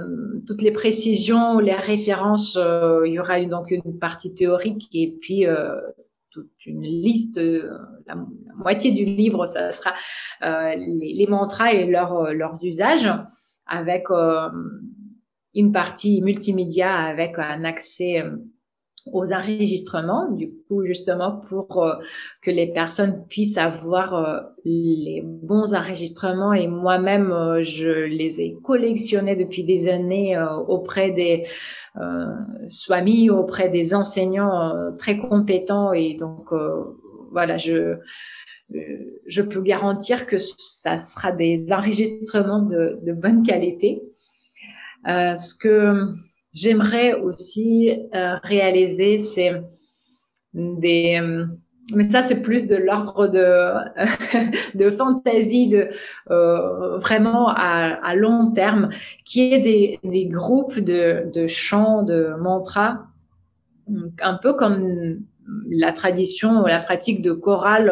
toutes 0.45 0.61
les 0.61 0.71
précisions, 0.71 1.59
les 1.59 1.75
références. 1.75 2.57
il 3.05 3.11
y 3.11 3.19
aura 3.19 3.39
donc 3.45 3.71
une 3.71 3.99
partie 3.99 4.33
théorique 4.33 4.89
et 4.93 5.15
puis 5.21 5.45
toute 6.31 6.65
une 6.65 6.83
liste. 6.83 7.39
La, 8.05 8.15
moitié 8.55 8.91
du 8.91 9.05
livre, 9.05 9.45
ça 9.45 9.71
sera 9.71 9.93
les, 10.41 11.13
les, 11.13 11.27
mantras 11.27 11.73
et 11.73 11.85
leur, 11.85 12.33
leurs 12.33 12.63
usages, 12.63 13.09
avec 13.67 14.05
une 15.53 15.71
partie 15.71 16.21
multimédia 16.21 16.93
avec 16.93 17.37
un 17.37 17.63
accès 17.63 18.23
aux 19.13 19.33
enregistrements, 19.33 20.31
du 20.31 20.51
coup 20.67 20.85
justement 20.85 21.39
pour 21.47 21.83
euh, 21.83 21.95
que 22.41 22.51
les 22.51 22.71
personnes 22.73 23.25
puissent 23.27 23.57
avoir 23.57 24.13
euh, 24.13 24.39
les 24.65 25.21
bons 25.23 25.73
enregistrements 25.73 26.53
et 26.53 26.67
moi-même 26.67 27.31
euh, 27.31 27.63
je 27.63 28.05
les 28.05 28.41
ai 28.41 28.57
collectionnés 28.63 29.35
depuis 29.35 29.63
des 29.63 29.87
années 29.87 30.37
auprès 30.67 31.11
des 31.11 31.45
swamis, 32.67 33.29
auprès 33.31 33.69
des 33.69 33.95
enseignants 33.95 34.73
très 34.99 35.17
compétents 35.17 35.93
et 35.93 36.13
donc 36.13 36.49
voilà 37.31 37.57
je 37.57 37.95
je 39.25 39.41
peux 39.41 39.61
garantir 39.61 40.27
que 40.27 40.37
ça 40.37 40.99
sera 40.99 41.31
des 41.31 41.73
enregistrements 41.73 42.61
de, 42.61 42.99
de 43.03 43.13
bonne 43.13 43.41
qualité. 43.41 44.03
ce 45.05 45.57
que 45.57 46.07
j'aimerais 46.57 47.13
aussi 47.13 47.99
euh, 48.15 48.35
réaliser, 48.43 49.17
c'est 49.17 49.61
des 50.53 51.19
euh, 51.21 51.45
mais 51.93 52.03
ça 52.03 52.21
c'est 52.21 52.41
plus 52.41 52.67
de 52.67 52.75
l'ordre 52.75 53.27
de 53.27 53.71
de 54.77 54.89
fantaisie 54.89 55.67
de 55.67 55.87
euh, 56.31 56.97
vraiment 56.97 57.49
à, 57.49 58.13
long 58.15 58.51
terme 58.51 58.89
qui 59.23 59.53
est 59.53 59.59
des, 59.59 59.99
des 60.03 60.25
groupes 60.25 60.79
de, 60.79 61.31
de 61.33 61.47
chants 61.47 62.03
de 62.03 62.33
mantras 62.41 63.05
un 64.21 64.33
peu 64.33 64.53
comme 64.53 65.21
la 65.69 65.93
tradition 65.93 66.65
la 66.65 66.79
pratique 66.79 67.21
de 67.21 67.31
chorale 67.31 67.85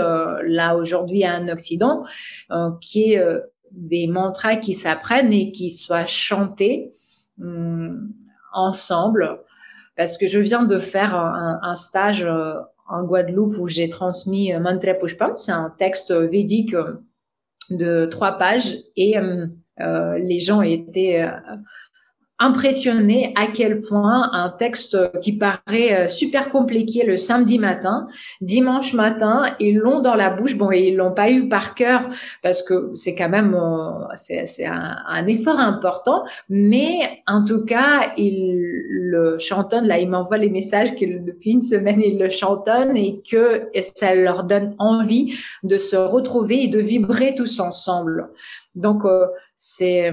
là 0.45 0.76
aujourd'hui 0.76 1.26
en 1.26 1.47
Occident 1.47 2.03
qui 2.82 3.13
est 3.13 3.24
des 3.72 4.07
mantras 4.07 4.57
qui 4.57 4.74
s'apprennent 4.74 5.32
et 5.32 5.51
qui 5.51 5.70
soient 5.70 6.05
chantés 6.05 6.91
hum, 7.39 8.11
ensemble 8.56 9.39
parce 9.95 10.18
que 10.18 10.28
je 10.28 10.39
viens 10.39 10.64
de 10.64 10.78
faire 10.78 11.16
un, 11.16 11.76
stage 11.76 12.24
euh, 12.24 12.56
en 12.88 13.03
Guadeloupe 13.03 13.58
où 13.60 13.68
j'ai 13.68 13.89
transmis 13.89 14.53
euh, 14.53 14.60
Mantra 14.60 14.93
Pushpam. 14.93 15.34
C'est 15.38 15.51
un 15.51 15.74
texte 15.78 16.12
védique 16.12 16.74
euh, 16.74 16.95
de 17.70 18.06
trois 18.06 18.34
pages 18.34 18.78
et 18.95 19.16
les 19.78 20.39
gens 20.39 20.62
étaient 20.62 21.28
impressionné 22.38 23.34
à 23.36 23.48
quel 23.48 23.80
point 23.80 24.30
un 24.34 24.50
texte 24.50 24.98
qui 25.22 25.34
paraît 25.34 25.94
euh, 25.94 26.08
super 26.10 26.50
compliqué 26.50 27.06
le 27.06 27.16
samedi 27.16 27.60
matin, 27.60 28.08
dimanche 28.42 28.94
matin, 28.94 29.56
ils 29.60 29.78
l'ont 29.78 30.02
dans 30.02 30.16
la 30.16 30.30
bouche. 30.32 30.58
Bon, 30.58 30.72
ils 30.72 30.96
l'ont 30.96 31.14
pas 31.14 31.32
eu 31.32 31.48
par 31.48 31.76
cœur 31.76 32.10
parce 32.44 32.62
que 32.62 32.92
c'est 32.94 33.16
quand 33.16 33.30
même 33.30 33.54
euh, 33.54 34.06
c'est 34.16 34.66
un, 34.66 34.98
un, 35.08 35.28
effort 35.28 35.60
important, 35.60 36.26
mais 36.50 37.22
en 37.26 37.46
tout 37.46 37.64
cas, 37.64 38.12
ils 38.18 38.54
le 38.90 39.38
chantonnent. 39.38 39.88
Là, 39.88 40.00
ils 40.00 40.10
m'envoient 40.10 40.38
les 40.38 40.50
messages 40.50 40.96
que 40.96 41.06
depuis 41.06 41.52
une 41.52 41.62
semaine 41.62 42.02
ils 42.02 42.20
le 42.20 42.30
chantonnent 42.30 42.98
et 42.98 43.22
que 43.22 43.70
ça 43.82 44.14
leur 44.14 44.44
donne 44.44 44.76
envie 44.78 45.34
de 45.64 45.78
se 45.78 45.96
retrouver 45.96 46.66
et 46.66 46.68
de 46.68 46.80
vibrer 46.80 47.34
tous 47.34 47.60
ensemble. 47.62 48.30
Donc, 48.76 49.06
euh, 49.06 49.28
c'est 49.56 50.12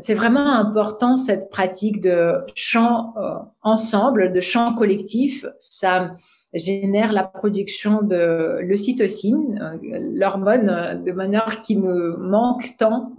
c'est 0.00 0.14
vraiment 0.14 0.52
important 0.52 1.16
cette 1.16 1.48
pratique 1.48 2.00
de 2.00 2.34
chant 2.54 3.14
euh, 3.16 3.34
ensemble, 3.62 4.32
de 4.32 4.40
chant 4.40 4.74
collectif. 4.74 5.46
Ça 5.58 6.14
génère 6.52 7.12
la 7.12 7.22
production 7.24 8.02
de 8.02 8.58
l'ocytocine, 8.60 9.58
euh, 9.62 9.98
l'hormone 10.14 11.02
de 11.04 11.12
bonheur 11.12 11.62
qui 11.62 11.76
nous 11.76 12.16
manque 12.18 12.76
tant 12.78 13.12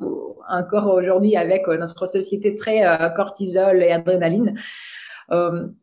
encore 0.50 0.94
aujourd'hui 0.94 1.36
avec 1.36 1.68
notre 1.68 2.06
société 2.06 2.54
très 2.54 2.84
cortisol 3.16 3.82
et 3.82 3.92
adrénaline. 3.92 4.56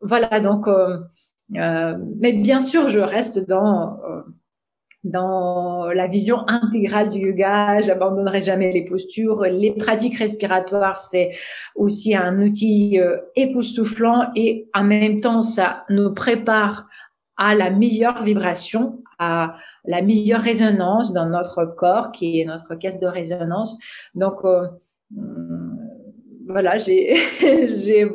voilà, 0.01 0.39
donc, 0.39 0.67
mais 1.49 2.31
bien 2.31 2.61
sûr, 2.61 2.87
je 2.87 2.99
reste 2.99 3.49
dans 3.49 3.99
dans 5.03 5.87
la 5.87 6.07
vision 6.07 6.47
intégrale 6.47 7.09
du 7.09 7.19
yoga. 7.19 7.79
J'abandonnerai 7.81 8.41
jamais 8.41 8.71
les 8.71 8.85
postures. 8.85 9.41
Les 9.43 9.71
pratiques 9.71 10.17
respiratoires, 10.17 10.99
c'est 10.99 11.31
aussi 11.75 12.15
un 12.15 12.41
outil 12.41 12.99
euh, 12.99 13.17
époustouflant 13.35 14.29
et 14.35 14.69
en 14.73 14.83
même 14.83 15.19
temps, 15.21 15.41
ça 15.41 15.85
nous 15.89 16.13
prépare 16.13 16.87
à 17.37 17.55
la 17.55 17.71
meilleure 17.71 18.21
vibration, 18.23 19.01
à 19.17 19.55
la 19.85 20.01
meilleure 20.01 20.41
résonance 20.41 21.13
dans 21.13 21.27
notre 21.27 21.65
corps, 21.65 22.11
qui 22.11 22.39
est 22.39 22.45
notre 22.45 22.75
caisse 22.75 22.99
de 22.99 23.07
résonance. 23.07 23.79
Donc, 24.13 24.43
euh, 24.43 24.67
voilà, 26.47 26.79
j'ai 26.79 27.15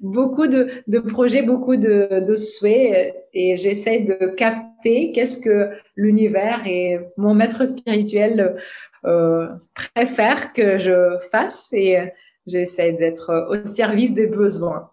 beaucoup 0.00 0.46
de, 0.46 0.98
projets, 1.00 1.42
beaucoup 1.42 1.76
de, 1.76 2.24
de 2.26 2.34
souhaits 2.34 3.14
et 3.32 3.56
j'essaie 3.56 4.00
de 4.00 4.28
capter 4.34 5.12
qu'est-ce 5.12 5.38
que 5.38 5.70
l'univers 5.96 6.66
et 6.66 6.98
mon 7.16 7.34
maître 7.34 7.64
spirituel 7.66 8.56
euh, 9.04 9.48
préfère 9.94 10.52
que 10.52 10.78
je 10.78 11.16
fasse 11.30 11.72
et 11.72 12.12
j'essaie 12.46 12.92
d'être 12.92 13.48
au 13.50 13.66
service 13.66 14.12
des 14.12 14.26
besoins. 14.26 14.90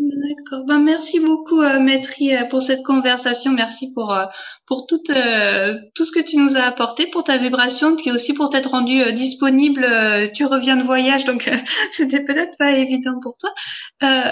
D'accord. 0.00 0.64
Ben, 0.64 0.78
merci 0.78 1.20
beaucoup, 1.20 1.60
euh, 1.60 1.78
euh, 1.78 2.44
pour 2.48 2.62
cette 2.62 2.82
conversation. 2.84 3.52
Merci 3.52 3.92
pour 3.92 4.14
euh, 4.14 4.24
pour 4.66 4.86
tout 4.86 5.02
euh, 5.10 5.74
tout 5.94 6.06
ce 6.06 6.12
que 6.12 6.20
tu 6.20 6.38
nous 6.38 6.56
as 6.56 6.62
apporté, 6.62 7.06
pour 7.08 7.22
ta 7.22 7.36
vibration, 7.36 7.96
puis 7.96 8.10
aussi 8.10 8.32
pour 8.32 8.48
t'être 8.48 8.70
rendu 8.70 9.02
euh, 9.02 9.12
disponible. 9.12 9.86
tu 10.34 10.46
reviens 10.46 10.76
de 10.76 10.84
voyage, 10.84 11.24
donc 11.26 11.50
c'était 11.92 12.24
peut-être 12.24 12.56
pas 12.58 12.72
évident 12.72 13.20
pour 13.22 13.36
toi. 13.38 13.52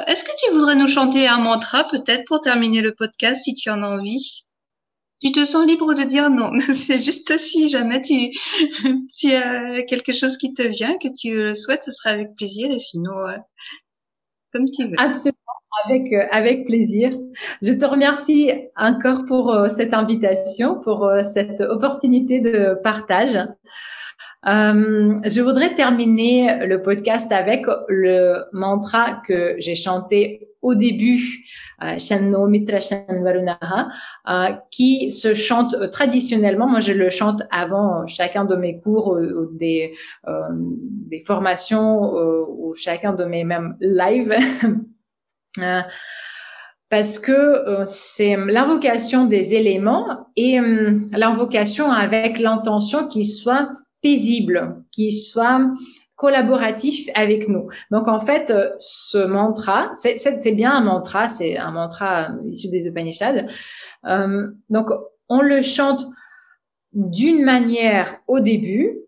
Est-ce 0.06 0.24
que 0.24 0.30
tu 0.42 0.52
voudrais 0.54 0.74
nous 0.76 0.88
chanter 0.88 1.28
un 1.28 1.38
mantra, 1.38 1.84
peut-être, 1.84 2.24
pour 2.26 2.40
terminer 2.40 2.80
le 2.80 2.94
podcast, 2.94 3.42
si 3.42 3.54
tu 3.54 3.68
en 3.68 3.82
as 3.82 3.88
envie? 3.88 4.44
Tu 5.20 5.32
te 5.32 5.44
sens 5.44 5.66
libre 5.66 5.94
de 5.94 6.04
dire 6.04 6.30
non. 6.30 6.52
C'est 6.72 7.02
juste 7.02 7.36
si 7.36 7.68
jamais 7.68 8.00
tu 8.00 8.30
tu 9.18 9.34
as 9.34 9.82
quelque 9.82 10.12
chose 10.12 10.38
qui 10.38 10.54
te 10.54 10.62
vient, 10.62 10.96
que 10.96 11.08
tu 11.08 11.34
le 11.34 11.54
souhaites, 11.54 11.84
ce 11.84 11.92
sera 11.92 12.10
avec 12.10 12.34
plaisir. 12.36 12.70
Et 12.70 12.78
sinon, 12.78 13.12
comme 14.52 14.66
tu 14.70 14.86
veux. 14.86 14.94
Absolument. 14.98 15.36
Avec, 15.84 16.12
euh, 16.12 16.26
avec 16.32 16.66
plaisir. 16.66 17.12
Je 17.62 17.72
te 17.72 17.84
remercie 17.84 18.50
encore 18.76 19.26
pour 19.26 19.52
euh, 19.52 19.68
cette 19.68 19.94
invitation, 19.94 20.80
pour 20.80 21.04
euh, 21.04 21.22
cette 21.22 21.60
opportunité 21.60 22.40
de 22.40 22.76
partage. 22.82 23.38
Je 24.44 25.40
voudrais 25.40 25.74
terminer 25.74 26.66
le 26.66 26.80
podcast 26.80 27.30
avec 27.32 27.66
le 27.88 28.44
mantra 28.52 29.20
que 29.26 29.56
j'ai 29.58 29.74
chanté 29.74 30.47
au 30.62 30.74
début, 30.74 31.44
Shanno 31.98 32.46
Mitra 32.46 32.80
Shanvarunaha, 32.80 33.88
qui 34.70 35.10
se 35.10 35.34
chante 35.34 35.90
traditionnellement. 35.90 36.68
Moi, 36.68 36.80
je 36.80 36.92
le 36.92 37.08
chante 37.10 37.42
avant 37.50 38.06
chacun 38.06 38.44
de 38.44 38.56
mes 38.56 38.78
cours 38.78 39.08
ou 39.08 39.56
des, 39.56 39.94
des 40.70 41.20
formations 41.20 42.12
ou 42.48 42.74
chacun 42.74 43.12
de 43.12 43.24
mes 43.24 43.44
mêmes 43.44 43.76
lives. 43.80 44.34
Euh, 45.62 45.82
parce 46.90 47.18
que 47.18 47.32
euh, 47.32 47.84
c'est 47.84 48.36
l'invocation 48.36 49.26
des 49.26 49.54
éléments 49.54 50.28
et 50.36 50.58
euh, 50.58 50.96
l'invocation 51.12 51.90
avec 51.90 52.38
l'intention 52.38 53.08
qu'il 53.08 53.26
soit 53.26 53.68
paisible, 54.02 54.82
qu'il 54.90 55.12
soit 55.12 55.70
collaboratif 56.18 57.08
avec 57.14 57.48
nous. 57.48 57.68
Donc 57.90 58.08
en 58.08 58.20
fait, 58.20 58.52
ce 58.78 59.24
mantra, 59.24 59.90
c'est 59.94 60.52
bien 60.52 60.72
un 60.72 60.82
mantra, 60.82 61.28
c'est 61.28 61.56
un 61.56 61.70
mantra 61.70 62.28
issu 62.50 62.68
des 62.68 62.86
Upanishads. 62.86 63.46
donc 64.68 64.90
on 65.30 65.40
le 65.40 65.62
chante 65.62 66.04
d'une 66.92 67.44
manière 67.44 68.16
au 68.26 68.40
début. 68.40 68.98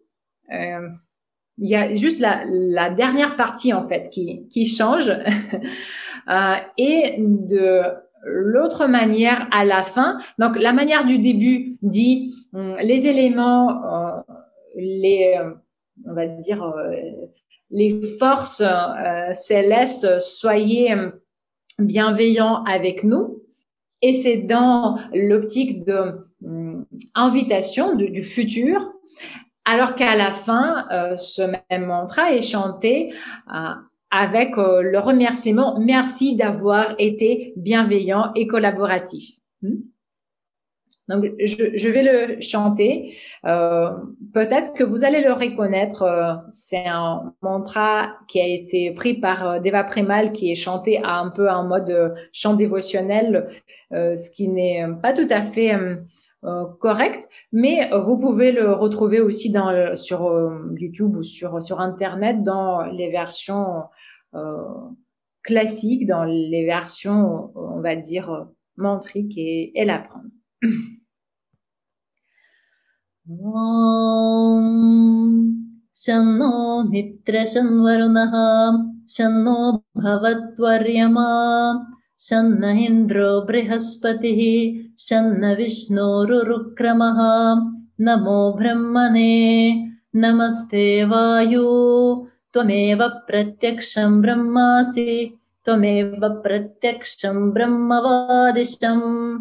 il 0.50 1.68
y 1.68 1.76
a 1.76 1.94
juste 1.96 2.20
la, 2.20 2.42
la, 2.46 2.90
dernière 2.90 3.36
partie 3.36 3.74
en 3.74 3.86
fait 3.86 4.08
qui, 4.10 4.46
qui 4.48 4.66
change. 4.66 5.12
Euh, 6.28 6.56
et 6.76 7.16
de 7.18 7.82
l'autre 8.24 8.86
manière 8.86 9.48
à 9.50 9.64
la 9.64 9.82
fin. 9.82 10.18
Donc 10.38 10.56
la 10.58 10.72
manière 10.72 11.04
du 11.04 11.18
début 11.18 11.76
dit 11.82 12.34
les 12.52 13.06
éléments, 13.06 13.68
euh, 13.70 14.20
les, 14.76 15.34
euh, 15.38 15.50
on 16.06 16.14
va 16.14 16.26
dire 16.26 16.74
les 17.70 18.02
forces 18.18 18.62
célestes, 19.32 20.20
soyez 20.20 20.92
hum, 20.92 21.12
bienveillants 21.78 22.64
avec 22.64 23.04
nous. 23.04 23.42
Et 24.02 24.14
c'est 24.14 24.38
dans 24.38 24.98
l'optique 25.12 25.84
de 25.84 26.26
hum, 26.42 26.86
invitation 27.14 27.94
du 27.94 28.22
futur, 28.22 28.92
alors 29.64 29.94
qu'à 29.94 30.16
la 30.16 30.30
fin, 30.30 30.86
ce 31.16 31.42
même 31.42 31.86
mantra 31.86 32.32
est 32.32 32.42
chanté 32.42 33.12
avec 34.10 34.58
euh, 34.58 34.82
le 34.82 34.98
remerciement 34.98 35.78
merci 35.78 36.36
d'avoir 36.36 36.94
été 36.98 37.52
bienveillant 37.56 38.32
et 38.34 38.46
collaboratif. 38.46 39.36
Hmm? 39.62 39.76
Donc, 41.10 41.24
je, 41.38 41.88
vais 41.88 42.02
le 42.02 42.40
chanter. 42.40 43.16
Euh, 43.44 43.90
Peut-être 44.32 44.72
que 44.72 44.84
vous 44.84 45.04
allez 45.04 45.22
le 45.22 45.32
reconnaître. 45.32 46.02
Euh, 46.02 46.34
c'est 46.50 46.86
un 46.86 47.34
mantra 47.42 48.14
qui 48.28 48.40
a 48.40 48.46
été 48.46 48.92
pris 48.92 49.14
par 49.14 49.48
euh, 49.48 49.58
Deva 49.58 49.84
Premal, 49.84 50.32
qui 50.32 50.50
est 50.50 50.54
chanté 50.54 51.02
à 51.02 51.18
un 51.18 51.30
peu 51.30 51.50
en 51.50 51.64
mode 51.66 52.14
chant 52.32 52.54
dévotionnel, 52.54 53.48
ce 53.90 54.30
qui 54.30 54.48
n'est 54.48 54.86
pas 55.02 55.12
tout 55.12 55.28
à 55.30 55.42
fait 55.42 55.72
correct. 56.78 57.28
Mais 57.52 57.90
vous 57.92 58.16
pouvez 58.16 58.52
le 58.52 58.72
retrouver 58.72 59.20
aussi 59.20 59.54
sur 59.94 60.52
YouTube 60.78 61.16
ou 61.16 61.22
sur, 61.22 61.80
Internet 61.80 62.42
dans 62.42 62.82
les 62.82 63.10
versions 63.10 63.82
euh, 64.34 64.90
classique 65.42 66.06
dans 66.06 66.24
les 66.24 66.64
versions, 66.66 67.50
on 67.56 67.80
va 67.80 67.96
dire, 67.96 68.46
mantriques 68.76 69.38
et 69.38 69.72
l'apprendre. 69.84 70.28
शन्नो 75.94 76.82
मित्रशन्वरुणः 76.90 78.32
शन्नो 79.08 79.82
भवत्वर्यमा 79.96 81.28
शन्न 82.18 82.64
इन्द्रो 82.64 83.40
बृहस्पतिः 83.40 84.40
शन्न 84.98 85.54
विष्णोरुरुक्रमः। 85.54 87.18
नमो 88.00 88.52
ब्रह्मणे 88.52 89.74
नमस्ते 90.14 91.04
वायु। 91.04 92.26
त्वमेव 92.52 93.08
प्रत्यक्षं 93.08 94.22
ब्रह्मासि 94.22 95.38
त्वमेव 95.64 96.28
प्रत्यक्षं 96.28 97.50
ब्रह्मवादिशम् 97.50 99.38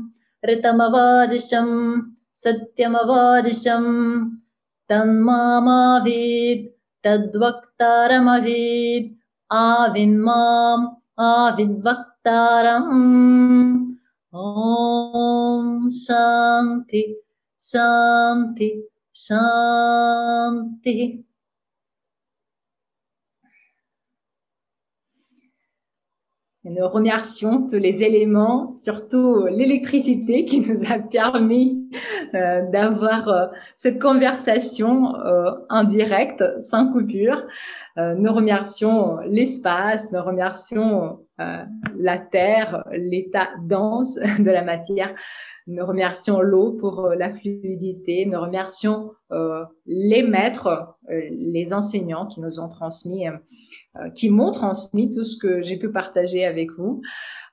ऋतमवादिशम् 0.50 2.02
सत्यमवादिशम् 2.44 3.92
तन्मामावीत् 4.90 6.68
तद्वक्तारमवीत् 7.06 9.10
आविन्माम् 9.62 10.86
आविद्वक्तारम्। 11.30 12.94
ॐ 14.34 15.90
शान्ति 16.04 17.04
शान्ति 17.60 18.70
शान्तिः 19.26 21.02
nous 26.66 26.88
remercions 26.88 27.68
tous 27.68 27.78
les 27.78 28.04
éléments, 28.04 28.72
surtout 28.74 29.46
l'électricité 29.46 30.44
qui 30.44 30.60
nous 30.60 30.92
a 30.92 31.00
permis 31.00 31.90
euh, 32.36 32.70
d'avoir 32.70 33.30
euh, 33.30 33.46
cette 33.78 34.02
conversation 34.02 35.16
euh, 35.16 35.52
en 35.70 35.86
direct, 35.86 36.44
sans 36.60 36.92
coupure. 36.92 37.48
Nous 37.98 38.34
remercions 38.34 39.18
l'espace, 39.28 40.12
nous 40.12 40.24
remercions 40.24 41.20
la 41.38 42.18
terre, 42.18 42.84
l'état 42.92 43.50
dense 43.64 44.16
de 44.40 44.52
la 44.52 44.64
matière. 44.64 45.14
Nous 45.68 45.86
remercions 45.86 46.42
l'eau 46.42 46.74
pour 46.74 47.10
la 47.10 47.32
fluidité. 47.32 48.26
Nous 48.26 48.40
remercions 48.40 49.12
les 49.86 50.24
maîtres 50.24 50.96
les 51.10 51.74
enseignants 51.74 52.26
qui 52.26 52.42
nous 52.42 52.60
ont 52.60 52.70
transmis, 52.70 53.26
qui 54.16 54.30
m'ont 54.30 54.52
transmis 54.52 55.12
tout 55.12 55.24
ce 55.24 55.38
que 55.38 55.62
j'ai 55.62 55.78
pu 55.78 55.92
partager 55.92 56.46
avec 56.46 56.72
vous. 56.72 57.02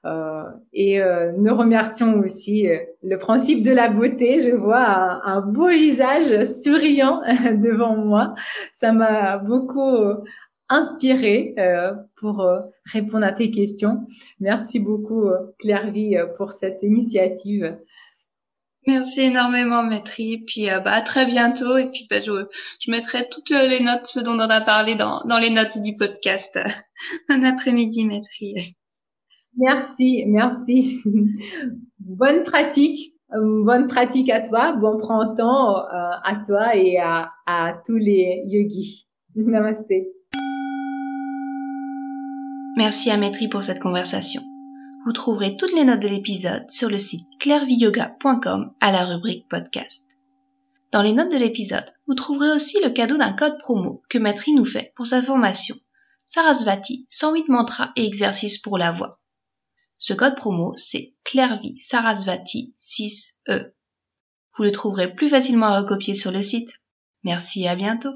Euh, 0.07 0.45
et 0.73 1.01
euh, 1.01 1.33
nous 1.37 1.57
remercions 1.57 2.21
aussi 2.21 2.69
euh, 2.69 2.79
le 3.03 3.19
principe 3.19 3.63
de 3.63 3.73
la 3.73 3.89
beauté. 3.89 4.39
Je 4.41 4.55
vois 4.55 5.21
un, 5.27 5.41
beau 5.41 5.69
visage 5.69 6.45
souriant 6.45 7.23
devant 7.55 7.97
moi. 7.97 8.35
Ça 8.73 8.93
m'a 8.93 9.39
beaucoup 9.39 9.97
inspiré 10.69 11.55
pour 12.17 12.45
répondre 12.87 13.25
à 13.25 13.33
tes 13.33 13.53
questions. 13.53 14.05
Merci 14.41 14.81
beaucoup, 14.81 15.31
Claire 15.61 15.93
Vie, 15.93 16.17
pour 16.37 16.53
cette 16.53 16.83
initiative. 16.83 17.79
Merci 18.89 19.23
énormément, 19.23 19.85
Maîtrise. 19.85 20.41
Puis 20.47 20.67
bah, 20.67 20.93
à 20.93 21.03
très 21.03 21.27
bientôt. 21.27 21.77
Et 21.77 21.89
puis 21.91 22.09
bah, 22.11 22.21
je, 22.21 22.47
mettrai 22.89 23.29
toutes 23.29 23.51
les 23.51 23.81
notes, 23.81 24.07
ce 24.07 24.19
dont 24.19 24.35
on 24.35 24.41
a 24.41 24.61
parlé 24.61 24.97
dans, 24.97 25.23
les 25.41 25.51
notes 25.51 25.79
du 25.79 25.97
podcast. 25.97 26.59
bon 27.29 27.45
après-midi, 27.45 28.05
Maîtrise. 28.05 28.75
Merci, 29.57 30.25
merci. 30.27 31.01
bonne 31.99 32.43
pratique, 32.43 33.15
euh, 33.33 33.63
bonne 33.65 33.87
pratique 33.87 34.29
à 34.29 34.41
toi, 34.41 34.73
bon 34.73 34.99
printemps 34.99 35.79
euh, 35.79 36.11
à 36.25 36.37
toi 36.47 36.77
et 36.77 36.99
à, 36.99 37.81
tous 37.85 37.97
les 37.97 38.43
yogis. 38.47 39.07
Namasté. 39.35 40.09
Merci 42.77 43.11
à 43.11 43.17
Maîtrise 43.17 43.49
pour 43.49 43.63
cette 43.63 43.81
conversation. 43.81 44.43
Vous 45.07 45.13
trouverez 45.13 45.57
toutes 45.57 45.73
les 45.73 45.85
notes 45.85 46.01
de 46.01 46.09
l'épisode 46.09 46.69
sur 46.69 46.91
le 46.91 46.99
site 46.99 47.27
clairviyoga.com 47.41 48.73
à 48.81 48.93
la 48.93 49.05
rubrique 49.05 49.49
podcast. 49.49 50.07
Dans 50.93 51.03
les 51.03 51.13
notes 51.13 51.33
de 51.33 51.39
l'épisode, 51.39 51.95
vous 52.07 52.15
trouverez 52.15 52.51
aussi 52.51 52.79
le 52.83 52.91
cadeau 52.91 53.17
d'un 53.17 53.33
code 53.33 53.59
promo 53.59 54.03
que 54.11 54.19
Maîtrise 54.19 54.55
nous 54.55 54.65
fait 54.65 54.93
pour 54.97 55.07
sa 55.07 55.23
formation 55.23 55.77
Sarasvati, 56.27 57.07
108 57.09 57.49
mantras 57.49 57.93
et 57.97 58.05
exercices 58.05 58.59
pour 58.59 58.79
la 58.79 58.93
voix. 58.93 59.21
Ce 59.99 60.13
code 60.13 60.37
promo, 60.37 60.75
c'est 60.77 61.15
Clairvy 61.25 61.81
Sarasvati 61.81 62.75
6E. 62.81 63.73
Vous 64.57 64.65
le 64.65 64.73
trouverez 64.73 65.15
plus 65.15 65.29
facilement 65.29 65.67
à 65.67 65.81
recopier 65.81 66.15
sur 66.15 66.31
le 66.31 66.43
site. 66.43 66.73
Merci 67.25 67.65
et 67.65 67.69
à 67.69 67.77
bientôt. 67.77 68.15